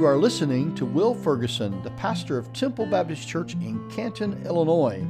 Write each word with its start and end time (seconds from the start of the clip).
You 0.00 0.06
are 0.06 0.16
listening 0.16 0.74
to 0.76 0.86
Will 0.86 1.14
Ferguson, 1.14 1.82
the 1.82 1.90
pastor 1.90 2.38
of 2.38 2.50
Temple 2.54 2.86
Baptist 2.86 3.28
Church 3.28 3.52
in 3.52 3.86
Canton, 3.90 4.42
Illinois. 4.46 5.06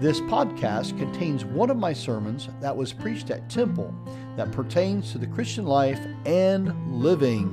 This 0.00 0.22
podcast 0.22 0.96
contains 0.96 1.44
one 1.44 1.68
of 1.68 1.76
my 1.76 1.92
sermons 1.92 2.48
that 2.62 2.74
was 2.74 2.94
preached 2.94 3.28
at 3.28 3.50
Temple 3.50 3.94
that 4.38 4.50
pertains 4.50 5.12
to 5.12 5.18
the 5.18 5.26
Christian 5.26 5.66
life 5.66 6.00
and 6.24 6.72
living. 6.90 7.50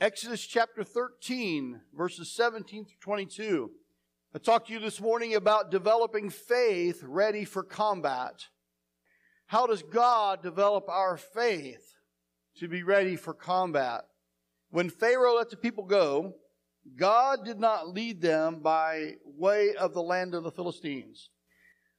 Exodus 0.00 0.44
chapter 0.44 0.82
13, 0.82 1.82
verses 1.96 2.32
17 2.34 2.84
through 2.84 2.96
22. 3.00 3.70
I 4.34 4.38
talked 4.38 4.66
to 4.66 4.72
you 4.72 4.80
this 4.80 5.00
morning 5.00 5.36
about 5.36 5.70
developing 5.70 6.30
faith 6.30 7.00
ready 7.04 7.44
for 7.44 7.62
combat. 7.62 8.48
How 9.48 9.66
does 9.66 9.82
God 9.82 10.42
develop 10.42 10.90
our 10.90 11.16
faith 11.16 11.94
to 12.58 12.68
be 12.68 12.82
ready 12.82 13.16
for 13.16 13.32
combat? 13.32 14.02
When 14.68 14.90
Pharaoh 14.90 15.36
let 15.36 15.48
the 15.48 15.56
people 15.56 15.86
go, 15.86 16.34
God 16.98 17.46
did 17.46 17.58
not 17.58 17.88
lead 17.88 18.20
them 18.20 18.60
by 18.60 19.14
way 19.24 19.74
of 19.74 19.94
the 19.94 20.02
land 20.02 20.34
of 20.34 20.44
the 20.44 20.50
Philistines, 20.50 21.30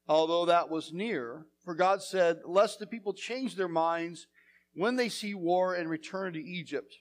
although 0.08 0.45
that 0.45 0.70
was 0.70 0.94
near. 0.94 1.48
For 1.66 1.73
God 1.73 2.03
said, 2.03 2.41
Lest 2.45 2.77
the 2.77 2.85
people 2.85 3.13
change 3.13 3.55
their 3.55 3.67
minds 3.67 4.27
when 4.75 4.95
they 4.95 5.09
see 5.09 5.34
war 5.34 5.73
and 5.73 5.89
return 5.89 6.34
to 6.34 6.39
Egypt. 6.39 6.94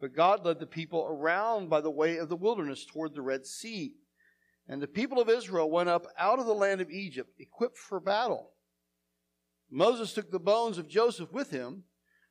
But 0.00 0.16
God 0.16 0.44
led 0.44 0.58
the 0.58 0.66
people 0.66 1.06
around 1.08 1.70
by 1.70 1.80
the 1.80 1.88
way 1.88 2.16
of 2.16 2.28
the 2.28 2.34
wilderness 2.34 2.84
toward 2.84 3.14
the 3.14 3.22
Red 3.22 3.46
Sea. 3.46 3.94
And 4.66 4.82
the 4.82 4.88
people 4.88 5.20
of 5.20 5.28
Israel 5.28 5.70
went 5.70 5.88
up 5.88 6.06
out 6.18 6.40
of 6.40 6.46
the 6.46 6.52
land 6.52 6.80
of 6.80 6.90
Egypt, 6.90 7.30
equipped 7.38 7.78
for 7.78 8.00
battle. 8.00 8.51
Moses 9.74 10.12
took 10.12 10.30
the 10.30 10.38
bones 10.38 10.76
of 10.76 10.86
Joseph 10.86 11.32
with 11.32 11.50
him, 11.50 11.84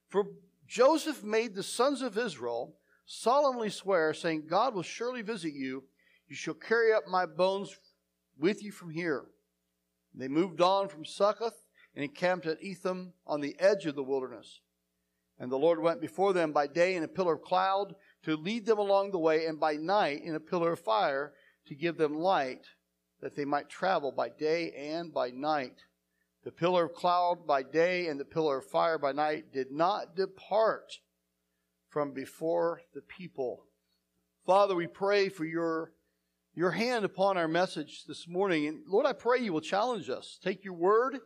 for 0.09 0.27
Joseph 0.67 1.23
made 1.23 1.55
the 1.55 1.63
sons 1.63 2.03
of 2.03 2.15
Israel 2.15 2.75
solemnly 3.07 3.71
swear, 3.71 4.13
saying, 4.13 4.45
God 4.47 4.75
will 4.75 4.83
surely 4.83 5.23
visit 5.23 5.53
you. 5.53 5.83
You 6.27 6.35
shall 6.35 6.53
carry 6.53 6.93
up 6.93 7.07
my 7.07 7.25
bones 7.25 7.75
with 8.37 8.63
you 8.63 8.71
from 8.71 8.91
here. 8.91 9.25
They 10.13 10.27
moved 10.27 10.61
on 10.61 10.87
from 10.87 11.03
Succoth 11.03 11.63
and 11.95 12.03
encamped 12.03 12.45
at 12.45 12.61
Etham 12.61 13.13
on 13.25 13.41
the 13.41 13.55
edge 13.59 13.87
of 13.87 13.95
the 13.95 14.03
wilderness. 14.03 14.61
And 15.39 15.51
the 15.51 15.57
Lord 15.57 15.81
went 15.81 15.99
before 15.99 16.33
them 16.33 16.51
by 16.51 16.67
day 16.67 16.95
in 16.95 17.03
a 17.03 17.07
pillar 17.07 17.33
of 17.33 17.41
cloud 17.41 17.95
to 18.23 18.37
lead 18.37 18.67
them 18.67 18.77
along 18.77 19.11
the 19.11 19.19
way, 19.19 19.47
and 19.47 19.59
by 19.59 19.73
night 19.73 20.21
in 20.23 20.35
a 20.35 20.39
pillar 20.39 20.73
of 20.73 20.79
fire 20.79 21.33
to 21.65 21.73
give 21.73 21.97
them 21.97 22.19
light, 22.19 22.67
that 23.19 23.35
they 23.35 23.45
might 23.45 23.67
travel 23.67 24.11
by 24.11 24.29
day 24.29 24.71
and 24.71 25.11
by 25.11 25.31
night. 25.31 25.81
The 26.43 26.51
pillar 26.51 26.85
of 26.85 26.95
cloud 26.95 27.45
by 27.45 27.61
day 27.61 28.07
and 28.07 28.19
the 28.19 28.25
pillar 28.25 28.57
of 28.57 28.65
fire 28.65 28.97
by 28.97 29.11
night 29.11 29.53
did 29.53 29.71
not 29.71 30.15
depart 30.15 30.99
from 31.87 32.13
before 32.13 32.81
the 32.95 33.01
people. 33.01 33.65
Father, 34.45 34.73
we 34.73 34.87
pray 34.87 35.29
for 35.29 35.45
your, 35.45 35.93
your 36.55 36.71
hand 36.71 37.05
upon 37.05 37.37
our 37.37 37.47
message 37.47 38.05
this 38.07 38.27
morning. 38.27 38.65
And 38.65 38.79
Lord, 38.87 39.05
I 39.05 39.13
pray 39.13 39.37
you 39.39 39.53
will 39.53 39.61
challenge 39.61 40.09
us. 40.09 40.39
Take 40.43 40.63
your 40.63 40.73
word 40.73 41.19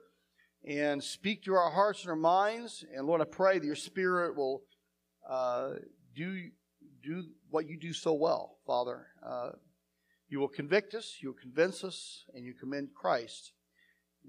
and 0.68 1.02
speak 1.02 1.44
to 1.44 1.54
our 1.54 1.72
hearts 1.72 2.02
and 2.02 2.10
our 2.10 2.18
minds. 2.18 2.84
And 2.94 3.08
Lord, 3.08 3.22
I 3.22 3.26
pray 3.26 3.58
that 3.58 3.66
your 3.66 3.76
spirit 3.76 4.36
will 4.36 4.64
uh, 5.30 5.76
do, 6.14 6.50
do 7.02 7.24
what 7.50 7.70
you 7.70 7.80
do 7.80 7.94
so 7.94 8.12
well, 8.12 8.58
Father. 8.68 9.08
Uh, 9.26 9.52
you 10.28 10.42
will 10.42 10.50
convict 10.50 10.94
us, 10.94 11.20
you 11.22 11.30
will 11.30 11.40
convince 11.42 11.86
us, 11.86 12.26
and 12.34 12.44
you 12.44 12.54
commend 12.54 12.90
Christ. 12.94 13.54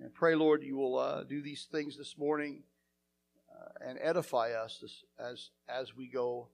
And 0.02 0.12
pray, 0.12 0.34
Lord, 0.34 0.62
you 0.62 0.76
will 0.76 0.98
uh, 0.98 1.24
do 1.24 1.40
these 1.40 1.66
things 1.70 1.96
this 1.96 2.18
morning 2.18 2.62
uh, 3.50 3.88
and 3.88 3.98
edify 4.02 4.50
us 4.50 4.84
as, 5.18 5.50
as 5.68 5.96
we 5.96 6.06
go 6.06 6.48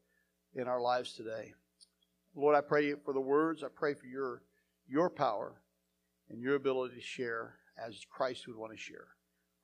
in 0.54 0.68
our 0.68 0.80
lives 0.80 1.14
today. 1.14 1.52
Lord, 2.34 2.54
I 2.54 2.60
pray 2.60 2.94
for 3.04 3.12
the 3.12 3.20
words. 3.20 3.64
I 3.64 3.68
pray 3.74 3.94
for 3.94 4.06
your, 4.06 4.42
your 4.88 5.10
power 5.10 5.60
and 6.30 6.40
your 6.40 6.54
ability 6.54 6.94
to 6.94 7.00
share 7.00 7.56
as 7.84 8.06
Christ 8.08 8.46
would 8.46 8.56
want 8.56 8.72
to 8.72 8.78
share. 8.78 9.08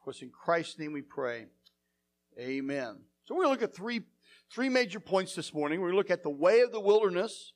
Of 0.01 0.05
course, 0.05 0.23
in 0.23 0.31
Christ's 0.31 0.79
name 0.79 0.93
we 0.93 1.03
pray. 1.03 1.47
Amen. 2.39 2.97
So 3.25 3.35
we're 3.35 3.45
going 3.45 3.57
to 3.57 3.63
look 3.63 3.71
at 3.71 3.77
three, 3.77 4.03
three 4.53 4.69
major 4.69 5.01
points 5.01 5.35
this 5.35 5.55
morning. 5.55 5.81
We're 5.81 5.93
going 5.93 5.95
to 5.95 5.99
look 5.99 6.11
at 6.11 6.23
the 6.23 6.31
way 6.31 6.61
of 6.61 6.73
the 6.73 6.81
wilderness. 6.81 7.53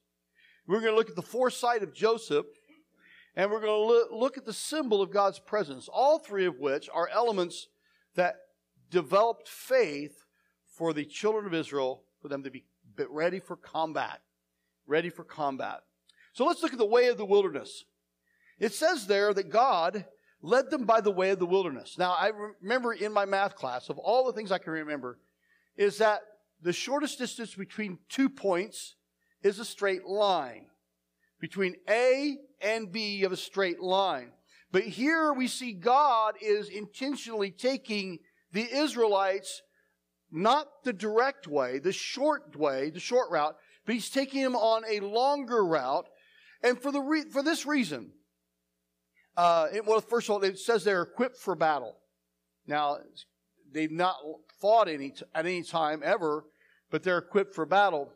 We're 0.69 0.81
going 0.81 0.93
to 0.93 0.97
look 0.97 1.10
at 1.10 1.16
the 1.16 1.22
foresight 1.22 1.83
of 1.83 1.93
Joseph 1.93 2.47
and 3.34 3.50
we're 3.50 3.60
going 3.60 4.09
to 4.09 4.15
look 4.15 4.37
at 4.37 4.44
the 4.44 4.53
symbol 4.53 5.00
of 5.00 5.10
God's 5.10 5.38
presence, 5.38 5.88
all 5.91 6.19
three 6.19 6.44
of 6.44 6.59
which 6.59 6.88
are 6.93 7.09
elements 7.09 7.69
that 8.15 8.37
developed 8.91 9.48
faith 9.48 10.25
for 10.66 10.93
the 10.93 11.04
children 11.04 11.47
of 11.47 11.54
Israel, 11.54 12.03
for 12.21 12.28
them 12.28 12.42
to 12.42 12.50
be 12.50 12.65
ready 13.09 13.41
for 13.41 13.56
combat. 13.56 14.21
Ready 14.87 15.09
for 15.09 15.25
combat. 15.25 15.81
So 16.32 16.44
let's 16.44 16.62
look 16.62 16.72
at 16.72 16.78
the 16.78 16.84
way 16.84 17.06
of 17.06 17.16
the 17.16 17.25
wilderness. 17.25 17.84
It 18.59 18.75
says 18.75 19.06
there 19.06 19.32
that 19.32 19.50
God 19.50 20.04
led 20.42 20.71
them 20.71 20.84
by 20.84 21.00
the 21.00 21.10
way 21.10 21.31
of 21.31 21.38
the 21.38 21.47
wilderness. 21.47 21.97
Now, 21.98 22.12
I 22.12 22.32
remember 22.60 22.92
in 22.92 23.12
my 23.12 23.25
math 23.25 23.54
class, 23.54 23.88
of 23.88 23.98
all 23.98 24.26
the 24.26 24.32
things 24.32 24.53
I 24.53 24.59
can 24.59 24.72
remember, 24.72 25.19
is 25.76 25.98
that 25.98 26.21
the 26.60 26.72
shortest 26.72 27.19
distance 27.19 27.54
between 27.54 27.98
two 28.09 28.28
points 28.28 28.97
is 29.42 29.59
a 29.59 29.65
straight 29.65 30.04
line 30.04 30.66
between 31.42 31.75
A 31.91 32.38
and 32.62 32.93
be 32.93 33.25
of 33.25 33.33
a 33.33 33.37
straight 33.37 33.81
line. 33.81 34.33
But 34.71 34.84
here 34.84 35.33
we 35.33 35.49
see 35.49 35.73
God 35.73 36.34
is 36.41 36.69
intentionally 36.69 37.50
taking 37.50 38.19
the 38.53 38.67
Israelites 38.75 39.62
not 40.33 40.67
the 40.83 40.95
direct 40.95 41.47
way, 41.47 41.78
the 41.78 41.93
short 41.93 42.56
way, 42.56 42.89
the 42.89 43.01
short 43.01 43.31
route, 43.31 43.55
but 43.84 43.95
he's 43.95 44.09
taking 44.09 44.43
them 44.43 44.56
on 44.56 44.83
a 44.89 45.01
longer 45.01 45.65
route. 45.65 46.09
And 46.62 46.81
for 46.81 46.91
the 46.91 47.01
re- 47.01 47.28
for 47.31 47.43
this 47.43 47.67
reason, 47.67 48.12
uh, 49.37 49.69
it, 49.75 49.84
well, 49.84 50.01
first 50.01 50.28
of 50.28 50.34
all, 50.34 50.43
it 50.43 50.59
says 50.59 50.84
they're 50.84 51.03
equipped 51.03 51.37
for 51.37 51.55
battle. 51.55 51.97
Now, 52.67 52.99
they've 53.71 53.91
not 53.91 54.17
fought 54.61 54.89
any 54.89 55.11
t- 55.11 55.25
at 55.34 55.45
any 55.45 55.62
time 55.62 56.01
ever, 56.05 56.45
but 56.91 57.03
they're 57.03 57.19
equipped 57.19 57.55
for 57.55 57.67
battle. 57.67 58.11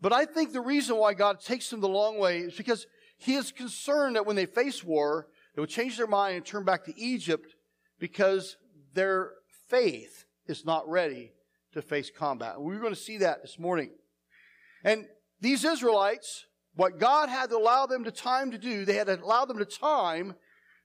But 0.00 0.12
I 0.12 0.24
think 0.24 0.52
the 0.52 0.60
reason 0.60 0.96
why 0.96 1.12
God 1.12 1.40
takes 1.40 1.68
them 1.68 1.80
the 1.80 1.88
long 1.88 2.18
way 2.18 2.38
is 2.38 2.54
because 2.54 2.86
He 3.20 3.34
is 3.34 3.52
concerned 3.52 4.16
that 4.16 4.26
when 4.26 4.36
they 4.36 4.46
face 4.46 4.82
war, 4.82 5.28
they 5.54 5.60
will 5.60 5.66
change 5.66 5.96
their 5.96 6.06
mind 6.06 6.36
and 6.36 6.44
turn 6.44 6.64
back 6.64 6.84
to 6.84 6.98
Egypt 6.98 7.54
because 7.98 8.56
their 8.94 9.32
faith 9.68 10.24
is 10.46 10.64
not 10.64 10.88
ready 10.88 11.32
to 11.72 11.82
face 11.82 12.10
combat. 12.10 12.60
We're 12.60 12.80
going 12.80 12.94
to 12.94 13.00
see 13.00 13.18
that 13.18 13.42
this 13.42 13.58
morning. 13.58 13.90
And 14.84 15.06
these 15.40 15.64
Israelites, 15.64 16.46
what 16.74 16.98
God 16.98 17.28
had 17.28 17.50
to 17.50 17.58
allow 17.58 17.84
them 17.86 18.04
to 18.04 18.10
time 18.10 18.50
to 18.52 18.58
do, 18.58 18.86
they 18.86 18.94
had 18.94 19.08
to 19.08 19.22
allow 19.22 19.44
them 19.44 19.58
to 19.58 19.66
time 19.66 20.34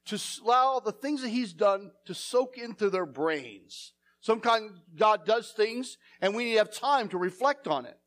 to 0.08 0.22
allow 0.44 0.80
the 0.80 0.92
things 0.92 1.22
that 1.22 1.30
He's 1.30 1.54
done 1.54 1.92
to 2.06 2.14
soak 2.14 2.58
into 2.58 2.90
their 2.90 3.06
brains. 3.06 3.94
Sometimes 4.20 4.74
God 4.98 5.26
does 5.26 5.52
things 5.52 5.98
and 6.22 6.36
we 6.36 6.46
need 6.46 6.54
to 6.54 6.58
have 6.60 6.74
time 6.74 7.08
to 7.10 7.18
reflect 7.18 7.66
on 7.66 7.86
it 7.86 7.98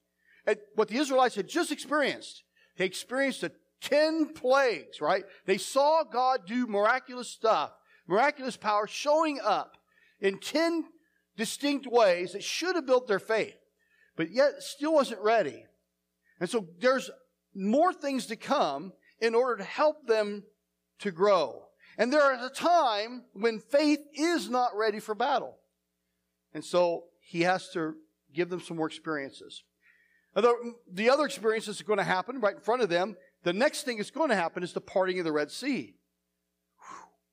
at 0.47 0.61
what 0.75 0.89
the 0.89 0.99
Israelites 0.99 1.35
had 1.35 1.49
just 1.49 1.73
experienced. 1.73 2.43
They 2.77 2.85
experienced 2.85 3.41
the 3.41 3.53
10 3.81 4.35
plagues, 4.35 5.01
right? 5.01 5.25
They 5.47 5.59
saw 5.59 6.05
God 6.05 6.47
do 6.47 6.67
miraculous 6.67 7.29
stuff, 7.29 7.73
miraculous 8.07 8.57
power 8.57 8.87
showing 8.87 9.41
up 9.43 9.77
in 10.21 10.39
10 10.39 10.85
distinct 11.37 11.87
ways 11.87 12.33
that 12.33 12.43
should 12.43 12.75
have 12.75 12.87
built 12.87 13.07
their 13.07 13.21
faith, 13.21 13.57
but 14.17 14.31
yet 14.31 14.63
still 14.63 14.95
wasn't 14.95 15.21
ready. 15.21 15.65
And 16.41 16.51
so 16.51 16.67
there's 16.81 17.11
more 17.55 17.93
things 17.93 18.27
to 18.27 18.37
come 18.37 18.93
in 19.21 19.35
order 19.35 19.57
to 19.57 19.65
help 19.65 20.07
them 20.07 20.45
to 21.01 21.11
grow. 21.11 21.65
And 21.97 22.13
there 22.13 22.35
is 22.35 22.43
a 22.43 22.51
time 22.51 23.25
when 23.33 23.59
faith 23.59 24.01
is 24.15 24.49
not 24.49 24.77
ready 24.77 25.01
for 25.01 25.15
battle. 25.15 25.57
And 26.55 26.65
so 26.65 27.05
he 27.21 27.43
has 27.43 27.71
to 27.71 27.95
give 28.33 28.49
them 28.49 28.61
some 28.61 28.77
more 28.77 28.87
experiences. 28.87 29.65
The, 30.35 30.55
the 30.93 31.11
other 31.11 31.25
experience 31.25 31.67
that's 31.67 31.83
going 31.83 31.99
to 31.99 32.05
happen 32.05 32.41
right 32.41 32.55
in 32.55 32.61
front 32.61 32.83
of 32.83 32.89
them, 32.89 33.17
the 33.45 33.53
next 33.53 33.83
thing 33.83 33.99
that's 33.99 34.11
going 34.11 34.31
to 34.31 34.37
happen 34.37 34.63
is 34.63 34.73
the 34.73 34.81
parting 34.81 35.19
of 35.19 35.25
the 35.25 35.33
Red 35.33 35.51
Sea. 35.51 35.95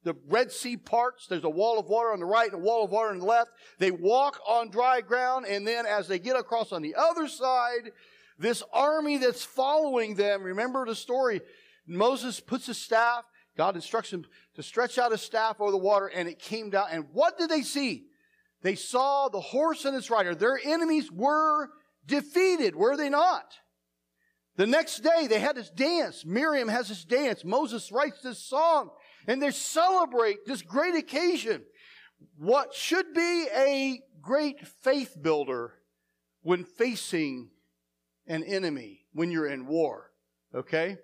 The 0.03 0.15
Red 0.27 0.51
Sea 0.51 0.77
parts, 0.77 1.25
there's 1.27 1.43
a 1.43 1.49
wall 1.49 1.79
of 1.79 1.87
water 1.87 2.13
on 2.13 2.19
the 2.19 2.25
right 2.25 2.51
and 2.51 2.61
a 2.61 2.63
wall 2.63 2.85
of 2.85 2.91
water 2.91 3.09
on 3.09 3.17
the 3.17 3.25
left. 3.25 3.49
They 3.79 3.89
walk 3.89 4.39
on 4.47 4.69
dry 4.69 5.01
ground, 5.01 5.47
and 5.47 5.67
then 5.67 5.87
as 5.87 6.07
they 6.07 6.19
get 6.19 6.37
across 6.37 6.71
on 6.71 6.83
the 6.83 6.93
other 6.95 7.27
side, 7.27 7.91
this 8.37 8.61
army 8.71 9.17
that's 9.17 9.43
following 9.43 10.13
them, 10.13 10.43
remember 10.43 10.85
the 10.85 10.93
story, 10.93 11.41
Moses 11.87 12.39
puts 12.39 12.67
his 12.67 12.77
staff, 12.77 13.23
God 13.57 13.75
instructs 13.75 14.11
him 14.11 14.25
to 14.55 14.63
stretch 14.63 14.99
out 14.99 15.11
his 15.11 15.21
staff 15.21 15.59
over 15.59 15.71
the 15.71 15.77
water, 15.77 16.07
and 16.07 16.27
it 16.27 16.37
came 16.37 16.69
down. 16.69 16.87
And 16.91 17.05
what 17.11 17.39
did 17.39 17.49
they 17.49 17.61
see? 17.61 18.05
They 18.61 18.75
saw 18.75 19.29
the 19.29 19.39
horse 19.39 19.85
and 19.85 19.95
its 19.95 20.09
rider. 20.09 20.35
Their 20.35 20.59
enemies 20.63 21.11
were 21.11 21.69
defeated, 22.05 22.75
were 22.75 22.95
they 22.95 23.09
not? 23.09 23.55
The 24.57 24.67
next 24.67 24.99
day 24.99 25.27
they 25.27 25.39
had 25.39 25.55
this 25.55 25.69
dance. 25.69 26.25
Miriam 26.25 26.67
has 26.67 26.89
this 26.89 27.03
dance. 27.03 27.43
Moses 27.43 27.91
writes 27.91 28.21
this 28.21 28.39
song 28.39 28.89
and 29.27 29.41
they 29.41 29.51
celebrate 29.51 30.45
this 30.45 30.61
great 30.61 30.95
occasion. 30.95 31.63
What 32.37 32.73
should 32.73 33.13
be 33.13 33.47
a 33.53 33.99
great 34.21 34.65
faith 34.65 35.17
builder 35.21 35.73
when 36.41 36.63
facing 36.63 37.49
an 38.27 38.43
enemy, 38.43 39.05
when 39.13 39.31
you're 39.31 39.47
in 39.47 39.67
war. 39.67 40.11
Okay? 40.53 40.97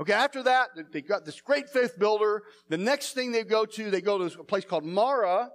Okay, 0.00 0.12
after 0.12 0.42
that, 0.44 0.68
they've 0.92 1.06
got 1.06 1.24
this 1.24 1.40
great 1.40 1.68
faith 1.68 1.98
builder. 1.98 2.42
The 2.68 2.78
next 2.78 3.12
thing 3.12 3.32
they 3.32 3.44
go 3.44 3.64
to, 3.64 3.90
they 3.90 4.00
go 4.00 4.18
to 4.18 4.40
a 4.40 4.44
place 4.44 4.64
called 4.64 4.84
Marah, 4.84 5.50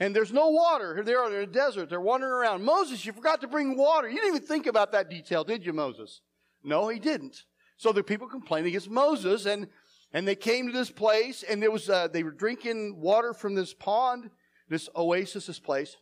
and 0.00 0.14
there's 0.14 0.32
no 0.32 0.48
water. 0.48 0.94
Here 0.94 1.04
they 1.04 1.14
are 1.14 1.32
in 1.32 1.42
a 1.42 1.46
desert. 1.46 1.88
They're 1.88 2.00
wandering 2.00 2.32
around. 2.32 2.64
Moses, 2.64 3.04
you 3.04 3.12
forgot 3.12 3.40
to 3.42 3.48
bring 3.48 3.76
water. 3.76 4.08
You 4.08 4.16
didn't 4.16 4.36
even 4.36 4.48
think 4.48 4.66
about 4.66 4.92
that 4.92 5.08
detail, 5.08 5.44
did 5.44 5.64
you, 5.64 5.72
Moses? 5.72 6.20
No, 6.62 6.88
he 6.88 6.98
didn't. 6.98 7.44
So 7.76 7.92
the 7.92 8.02
people 8.02 8.28
complained 8.28 8.66
against 8.66 8.90
Moses, 8.90 9.46
and 9.46 9.68
and 10.12 10.26
they 10.26 10.34
came 10.34 10.66
to 10.66 10.72
this 10.72 10.90
place, 10.90 11.42
and 11.42 11.62
there 11.62 11.70
was 11.70 11.88
uh, 11.88 12.08
they 12.08 12.22
were 12.22 12.30
drinking 12.30 13.00
water 13.00 13.34
from 13.34 13.54
this 13.54 13.74
pond, 13.74 14.30
this 14.68 14.88
oasis, 14.96 15.46
this 15.46 15.58
place, 15.60 15.96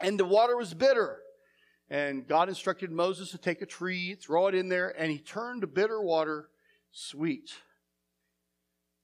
and 0.00 0.18
the 0.18 0.24
water 0.24 0.56
was 0.56 0.74
bitter. 0.74 1.18
And 1.88 2.26
God 2.26 2.48
instructed 2.48 2.90
Moses 2.90 3.30
to 3.30 3.38
take 3.38 3.62
a 3.62 3.66
tree, 3.66 4.14
throw 4.14 4.48
it 4.48 4.56
in 4.56 4.68
there, 4.68 4.92
and 5.00 5.10
he 5.10 5.18
turned 5.18 5.62
the 5.62 5.68
bitter 5.68 6.00
water 6.00 6.48
sweet. 6.90 7.52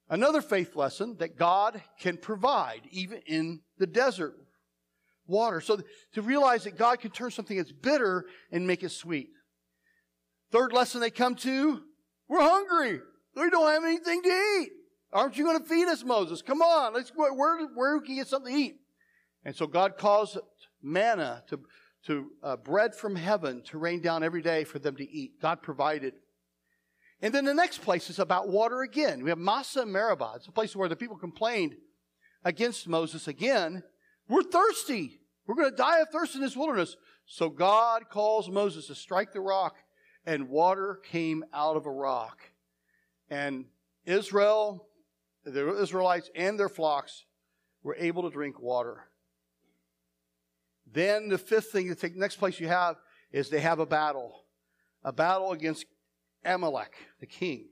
Another 0.09 0.43
faith 0.43 0.75
lesson 0.75 1.17
that 1.19 1.37
God 1.39 1.81
can 1.99 2.17
provide 2.17 2.83
even 2.91 3.23
in 3.27 3.61
the 3.79 3.87
desert 3.87 4.35
water. 5.27 5.61
So 5.61 5.81
to 6.13 6.23
realize 6.23 6.65
that 6.65 6.77
God 6.77 7.01
can 7.01 7.13
turn 7.13 7.31
something 7.31 7.57
that's 7.57 7.73
bitter 7.73 8.27
and 8.51 8.67
make 8.67 8.83
it 8.83 8.91
sweet. 8.91 9.31
Third 10.53 10.73
lesson 10.73 11.01
they 11.01 11.11
come 11.11 11.35
to, 11.37 11.83
we're 12.29 12.43
hungry. 12.43 13.01
We 13.35 13.51
don't 13.51 13.73
have 13.73 13.85
anything 13.85 14.23
to 14.23 14.29
eat. 14.29 14.71
Aren't 15.13 15.37
you 15.37 15.45
going 15.45 15.59
to 15.59 15.69
feed 15.69 15.89
us, 15.89 16.05
Moses? 16.05 16.43
Come 16.43 16.63
on, 16.63 16.95
let's 16.95 17.11
go. 17.11 17.33
Where, 17.35 17.67
where 17.75 18.01
can 18.01 18.11
we 18.11 18.17
get 18.17 18.29
something 18.29 18.55
to 18.55 18.61
eat? 18.61 18.77
And 19.45 19.57
so 19.57 19.67
God 19.67 19.97
caused 19.97 20.39
manna 20.83 21.43
to, 21.49 21.61
to 22.07 22.31
uh, 22.43 22.57
bread 22.57 22.95
from 22.95 23.17
heaven 23.17 23.63
to 23.65 23.79
rain 23.79 24.01
down 24.01 24.23
every 24.23 24.43
day 24.43 24.65
for 24.65 24.79
them 24.79 24.97
to 24.97 25.11
eat. 25.11 25.41
God 25.41 25.63
provided. 25.63 26.15
And 27.21 27.35
then 27.35 27.45
the 27.45 27.55
next 27.55 27.79
place 27.79 28.11
is 28.11 28.19
about 28.19 28.49
water 28.49 28.83
again. 28.83 29.23
We 29.23 29.31
have 29.31 29.39
Massah 29.39 29.83
and 29.83 29.93
Meribah. 29.93 30.35
It's 30.37 30.49
a 30.49 30.53
place 30.53 30.77
where 30.77 30.89
the 30.89 30.97
people 30.97 31.17
complained 31.17 31.77
against 32.45 32.89
Moses 32.89 33.29
again. 33.29 33.83
We're 34.29 34.43
thirsty. 34.43 35.21
We're 35.47 35.55
going 35.55 35.71
to 35.71 35.77
die 35.77 36.01
of 36.01 36.09
thirst 36.11 36.35
in 36.35 36.41
this 36.41 36.57
wilderness. 36.57 36.97
So 37.27 37.49
God 37.49 38.09
calls 38.11 38.49
Moses 38.49 38.89
to 38.89 38.95
strike 38.95 39.33
the 39.33 39.41
rock, 39.41 39.77
and 40.27 40.49
water 40.49 41.01
came 41.03 41.45
out 41.53 41.77
of 41.77 41.87
a 41.87 41.91
rock. 41.91 42.39
And 43.31 43.67
Israel, 44.05 44.87
the 45.45 45.81
Israelites 45.81 46.31
and 46.35 46.59
their 46.59 46.69
flocks 46.69 47.25
were 47.83 47.97
able 47.97 48.23
to 48.23 48.31
drink 48.31 48.61
water. 48.61 49.05
Then 50.93 51.29
the 51.29 51.39
fifth 51.39 51.73
thing, 51.73 51.89
the 51.89 52.13
next 52.15 52.37
place 52.37 52.61
you 52.61 52.69
have 52.69 52.97
is 53.33 53.49
they 53.49 53.61
have 53.61 53.79
a 53.79 53.87
battle. 53.87 54.45
A 55.05 55.13
battle 55.13 55.53
against 55.53 55.87
Amalek, 56.45 56.95
the 57.21 57.27
king. 57.27 57.69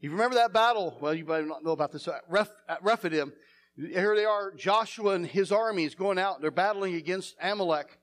You 0.00 0.10
remember 0.10 0.36
that 0.36 0.52
battle? 0.52 0.96
Well, 1.00 1.14
you 1.14 1.24
might 1.24 1.46
not 1.46 1.64
know 1.64 1.72
about 1.72 1.92
this. 1.92 2.08
At, 2.08 2.28
Reph- 2.30 2.50
at 2.68 2.82
Rephidim, 2.82 3.32
here 3.76 4.14
they 4.16 4.24
are, 4.24 4.52
Joshua 4.52 5.14
and 5.14 5.26
his 5.26 5.52
army 5.52 5.84
is 5.84 5.94
going 5.94 6.18
out. 6.18 6.40
They're 6.40 6.50
battling 6.50 6.94
against 6.94 7.34
Amalek. 7.40 7.98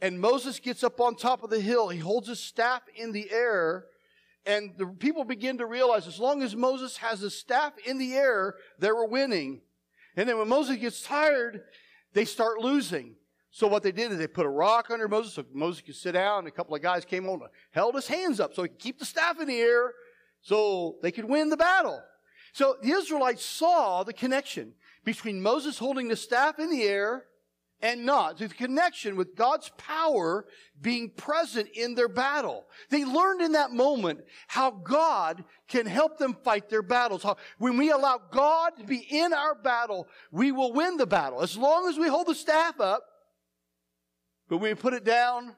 And 0.00 0.20
Moses 0.20 0.60
gets 0.60 0.84
up 0.84 1.00
on 1.00 1.16
top 1.16 1.42
of 1.42 1.50
the 1.50 1.60
hill. 1.60 1.88
He 1.88 1.98
holds 1.98 2.28
his 2.28 2.40
staff 2.40 2.82
in 2.94 3.12
the 3.12 3.30
air. 3.30 3.86
And 4.44 4.72
the 4.76 4.86
people 4.86 5.24
begin 5.24 5.58
to 5.58 5.66
realize 5.66 6.06
as 6.06 6.20
long 6.20 6.42
as 6.42 6.54
Moses 6.54 6.98
has 6.98 7.20
his 7.20 7.36
staff 7.36 7.72
in 7.84 7.98
the 7.98 8.14
air, 8.14 8.54
they 8.78 8.92
were 8.92 9.06
winning. 9.06 9.62
And 10.16 10.28
then 10.28 10.38
when 10.38 10.48
Moses 10.48 10.76
gets 10.76 11.02
tired, 11.02 11.62
they 12.12 12.24
start 12.24 12.60
losing. 12.60 13.16
So 13.50 13.66
what 13.66 13.82
they 13.82 13.92
did 13.92 14.12
is 14.12 14.18
they 14.18 14.26
put 14.26 14.46
a 14.46 14.50
rock 14.50 14.90
under 14.90 15.08
Moses 15.08 15.32
so 15.32 15.44
Moses 15.52 15.80
could 15.80 15.96
sit 15.96 16.12
down. 16.12 16.40
And 16.40 16.48
a 16.48 16.52
couple 16.52 16.74
of 16.76 16.82
guys 16.82 17.04
came 17.04 17.28
on, 17.28 17.40
held 17.70 17.94
his 17.94 18.06
hands 18.06 18.38
up 18.38 18.54
so 18.54 18.62
he 18.62 18.68
could 18.68 18.78
keep 18.78 18.98
the 18.98 19.04
staff 19.04 19.40
in 19.40 19.48
the 19.48 19.60
air 19.60 19.92
so 20.42 20.96
they 21.02 21.10
could 21.10 21.24
win 21.24 21.48
the 21.48 21.56
battle. 21.56 22.00
So 22.52 22.76
the 22.82 22.90
Israelites 22.90 23.44
saw 23.44 24.04
the 24.04 24.12
connection 24.12 24.74
between 25.04 25.42
Moses 25.42 25.78
holding 25.78 26.08
the 26.08 26.16
staff 26.16 26.58
in 26.58 26.70
the 26.70 26.84
air 26.84 27.24
and 27.82 28.06
not. 28.06 28.38
The 28.38 28.48
connection 28.48 29.16
with 29.16 29.36
God's 29.36 29.70
power 29.76 30.46
being 30.80 31.10
present 31.10 31.68
in 31.74 31.94
their 31.94 32.08
battle. 32.08 32.66
They 32.90 33.04
learned 33.04 33.42
in 33.42 33.52
that 33.52 33.72
moment 33.72 34.20
how 34.46 34.70
God 34.70 35.44
can 35.68 35.86
help 35.86 36.18
them 36.18 36.36
fight 36.44 36.68
their 36.68 36.82
battles. 36.82 37.22
How 37.22 37.36
when 37.58 37.76
we 37.76 37.90
allow 37.90 38.20
God 38.30 38.76
to 38.78 38.84
be 38.84 39.06
in 39.10 39.32
our 39.32 39.54
battle, 39.54 40.08
we 40.30 40.52
will 40.52 40.72
win 40.72 40.96
the 40.96 41.06
battle. 41.06 41.42
As 41.42 41.56
long 41.56 41.88
as 41.88 41.98
we 41.98 42.08
hold 42.08 42.26
the 42.26 42.34
staff 42.34 42.80
up, 42.80 43.04
but 44.48 44.58
when 44.58 44.70
we 44.70 44.74
put 44.74 44.94
it 44.94 45.04
down, 45.04 45.54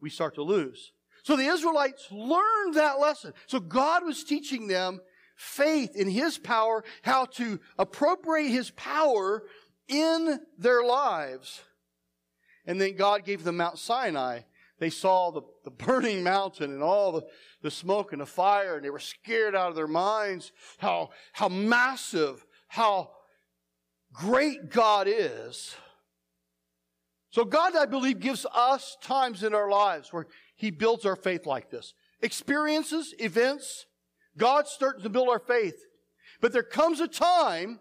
we 0.00 0.10
start 0.10 0.34
to 0.34 0.42
lose. 0.42 0.92
So 1.22 1.36
the 1.36 1.46
Israelites 1.46 2.06
learned 2.10 2.74
that 2.74 3.00
lesson. 3.00 3.32
So 3.46 3.60
God 3.60 4.04
was 4.04 4.24
teaching 4.24 4.68
them 4.68 5.00
faith 5.36 5.96
in 5.96 6.08
His 6.08 6.38
power, 6.38 6.84
how 7.02 7.26
to 7.26 7.60
appropriate 7.78 8.48
His 8.48 8.70
power 8.70 9.44
in 9.88 10.40
their 10.58 10.84
lives. 10.84 11.62
And 12.66 12.80
then 12.80 12.96
God 12.96 13.24
gave 13.24 13.44
them 13.44 13.58
Mount 13.58 13.78
Sinai. 13.78 14.40
They 14.78 14.90
saw 14.90 15.30
the, 15.30 15.42
the 15.64 15.70
burning 15.70 16.22
mountain 16.22 16.72
and 16.72 16.82
all 16.82 17.12
the, 17.12 17.22
the 17.62 17.70
smoke 17.70 18.12
and 18.12 18.20
the 18.20 18.26
fire, 18.26 18.76
and 18.76 18.84
they 18.84 18.90
were 18.90 18.98
scared 18.98 19.54
out 19.54 19.70
of 19.70 19.76
their 19.76 19.86
minds 19.86 20.52
how, 20.78 21.10
how 21.32 21.48
massive, 21.48 22.44
how 22.68 23.10
great 24.12 24.70
God 24.70 25.06
is. 25.08 25.74
So 27.30 27.44
God, 27.44 27.76
I 27.76 27.86
believe, 27.86 28.20
gives 28.20 28.46
us 28.54 28.96
times 29.02 29.42
in 29.42 29.54
our 29.54 29.70
lives 29.70 30.12
where 30.12 30.26
He 30.56 30.70
builds 30.70 31.04
our 31.04 31.16
faith 31.16 31.46
like 31.46 31.70
this. 31.70 31.94
Experiences, 32.22 33.14
events, 33.18 33.86
God 34.36 34.66
starts 34.66 35.02
to 35.02 35.08
build 35.08 35.28
our 35.28 35.38
faith. 35.38 35.84
But 36.40 36.52
there 36.52 36.62
comes 36.62 37.00
a 37.00 37.08
time 37.08 37.80